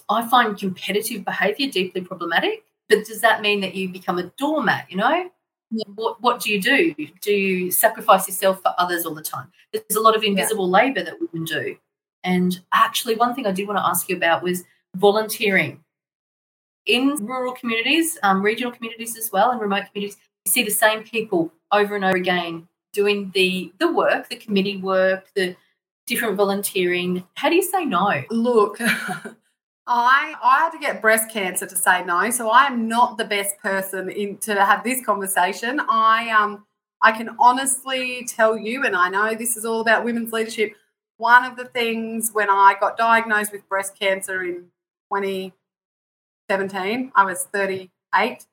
[0.09, 2.64] I find competitive behavior deeply problematic.
[2.88, 5.30] But does that mean that you become a doormat, you know?
[5.94, 6.94] What what do you do?
[7.20, 9.50] Do you sacrifice yourself for others all the time?
[9.72, 10.84] There's a lot of invisible yeah.
[10.84, 11.76] labor that women do.
[12.24, 14.64] And actually, one thing I did want to ask you about was
[14.96, 15.82] volunteering.
[16.86, 21.04] In rural communities, um, regional communities as well, and remote communities, you see the same
[21.04, 25.56] people over and over again doing the the work, the committee work, the
[26.06, 27.24] different volunteering.
[27.34, 28.22] How do you say no?
[28.30, 28.78] Look,
[29.87, 33.24] I I had to get breast cancer to say no, so I am not the
[33.24, 35.81] best person in to have this conversation.
[35.89, 36.64] I um
[37.03, 40.74] I can honestly tell you, and I know this is all about women's leadership
[41.20, 44.64] one of the things when I got diagnosed with breast cancer in
[45.12, 48.47] 2017, I was 38.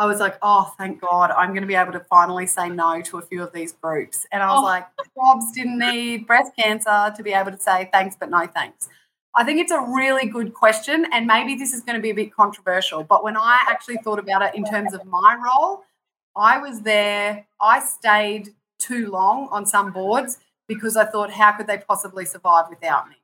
[0.00, 3.00] I was like, oh, thank God, I'm going to be able to finally say no
[3.00, 4.26] to a few of these groups.
[4.30, 4.64] And I was oh.
[4.64, 4.86] like,
[5.16, 8.88] Bobs didn't need breast cancer to be able to say thanks, but no thanks.
[9.34, 11.06] I think it's a really good question.
[11.12, 13.04] And maybe this is going to be a bit controversial.
[13.04, 15.84] But when I actually thought about it in terms of my role,
[16.36, 21.66] I was there, I stayed too long on some boards because I thought, how could
[21.66, 23.16] they possibly survive without me?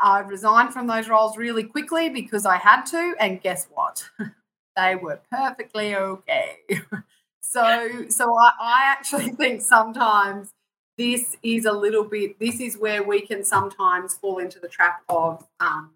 [0.00, 4.08] I resigned from those roles really quickly because I had to, and guess what?
[4.76, 6.58] they were perfectly okay.
[7.42, 10.54] so, so I, I actually think sometimes
[11.00, 12.38] this is a little bit.
[12.38, 15.92] This is where we can sometimes fall into the trap of, um,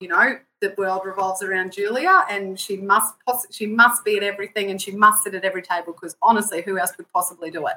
[0.00, 3.16] you know, the world revolves around Julia, and she must
[3.50, 6.78] she must be at everything, and she must sit at every table because honestly, who
[6.78, 7.74] else could possibly do it?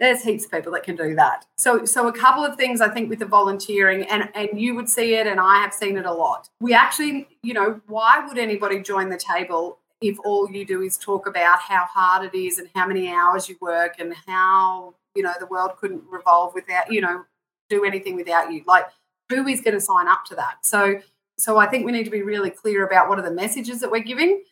[0.00, 1.46] there's heaps of people that can do that.
[1.56, 4.88] So, so a couple of things I think with the volunteering, and and you would
[4.88, 6.48] see it, and I have seen it a lot.
[6.60, 10.96] We actually, you know, why would anybody join the table if all you do is
[10.96, 15.22] talk about how hard it is and how many hours you work and how you
[15.22, 17.24] know the world couldn't revolve without you know
[17.68, 18.62] do anything without you?
[18.66, 18.86] Like,
[19.28, 20.64] who is going to sign up to that?
[20.64, 21.00] So,
[21.38, 23.90] so I think we need to be really clear about what are the messages that
[23.90, 24.42] we're giving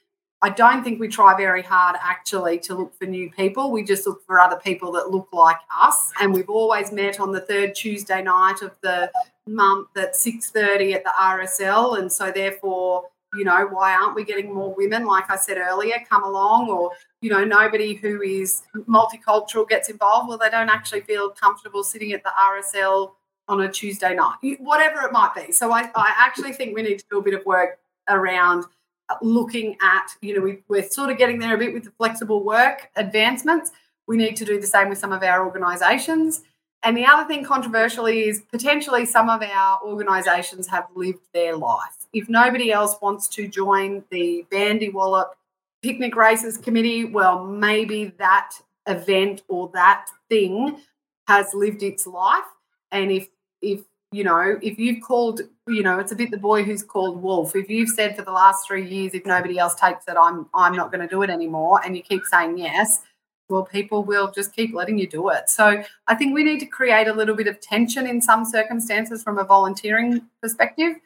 [0.42, 3.70] I don't think we try very hard actually to look for new people.
[3.70, 6.12] We just look for other people that look like us.
[6.18, 9.10] And we've always met on the third Tuesday night of the
[9.46, 11.98] month at 6.30 at the RSL.
[11.98, 13.04] And so therefore,
[13.34, 16.70] you know, why aren't we getting more women, like I said earlier, come along?
[16.70, 20.28] Or, you know, nobody who is multicultural gets involved.
[20.28, 23.12] Well, they don't actually feel comfortable sitting at the RSL
[23.48, 25.52] on a Tuesday night, whatever it might be.
[25.52, 28.64] So I, I actually think we need to do a bit of work around–
[29.22, 32.44] looking at, you know, we, we're sort of getting there a bit with the flexible
[32.44, 33.72] work advancements.
[34.06, 36.42] We need to do the same with some of our organisations.
[36.82, 42.06] And the other thing controversially is potentially some of our organisations have lived their life.
[42.12, 45.36] If nobody else wants to join the Bandy Wallop
[45.82, 48.52] Picnic Races Committee, well, maybe that
[48.86, 50.80] event or that thing
[51.26, 52.44] has lived its life.
[52.92, 53.28] And if
[53.62, 53.80] if
[54.12, 57.54] you know, if you've called, you know, it's a bit the boy who's called wolf.
[57.54, 60.74] If you've said for the last three years, if nobody else takes it, I'm I'm
[60.74, 63.02] not going to do it anymore, and you keep saying yes,
[63.48, 65.48] well, people will just keep letting you do it.
[65.48, 69.22] So I think we need to create a little bit of tension in some circumstances
[69.22, 70.96] from a volunteering perspective.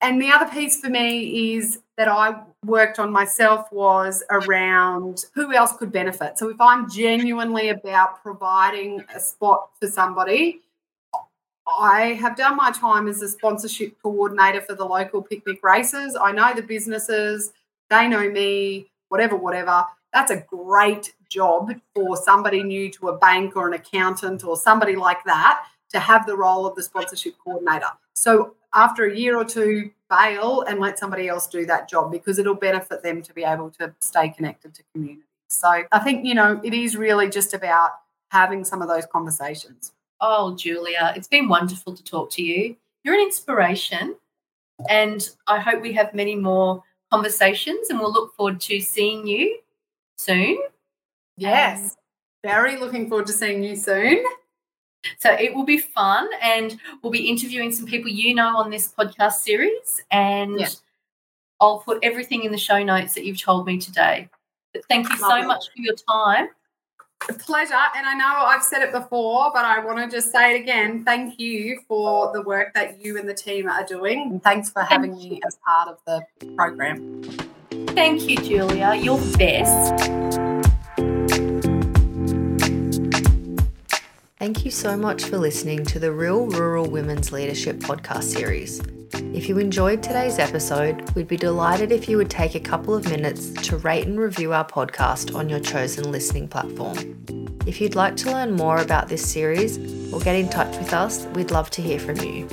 [0.00, 5.52] And the other piece for me is that I worked on myself was around who
[5.52, 6.38] else could benefit.
[6.38, 10.60] So if I'm genuinely about providing a spot for somebody,
[11.66, 16.16] I have done my time as a sponsorship coordinator for the local picnic races.
[16.20, 17.52] I know the businesses,
[17.90, 19.84] they know me, whatever, whatever.
[20.12, 24.94] That's a great job for somebody new to a bank or an accountant or somebody
[24.94, 27.86] like that to have the role of the sponsorship coordinator.
[28.14, 32.38] So after a year or two, bail and let somebody else do that job because
[32.38, 35.22] it'll benefit them to be able to stay connected to community.
[35.48, 37.90] So I think, you know, it is really just about
[38.30, 39.92] having some of those conversations.
[40.20, 42.76] Oh, Julia, it's been wonderful to talk to you.
[43.04, 44.14] You're an inspiration,
[44.88, 49.58] and I hope we have many more conversations, and we'll look forward to seeing you
[50.16, 50.58] soon.
[51.36, 54.24] Yes, um, very looking forward to seeing you soon.
[55.18, 58.92] So it will be fun, and we'll be interviewing some people you know on this
[58.92, 60.68] podcast series, and yeah.
[61.60, 64.28] I'll put everything in the show notes that you've told me today.
[64.72, 65.42] But thank you Lovely.
[65.42, 66.48] so much for your time.
[67.28, 67.74] A pleasure.
[67.96, 71.04] And I know I've said it before, but I want to just say it again.
[71.04, 74.22] Thank you for the work that you and the team are doing.
[74.22, 77.22] And thanks for having me as part of the program.
[77.88, 78.94] Thank you, Julia.
[78.94, 80.21] You're the best.
[84.42, 88.82] Thank you so much for listening to the Real Rural Women's Leadership podcast series.
[89.32, 93.08] If you enjoyed today's episode, we'd be delighted if you would take a couple of
[93.08, 96.98] minutes to rate and review our podcast on your chosen listening platform.
[97.66, 99.78] If you'd like to learn more about this series
[100.12, 102.48] or get in touch with us, we'd love to hear from you.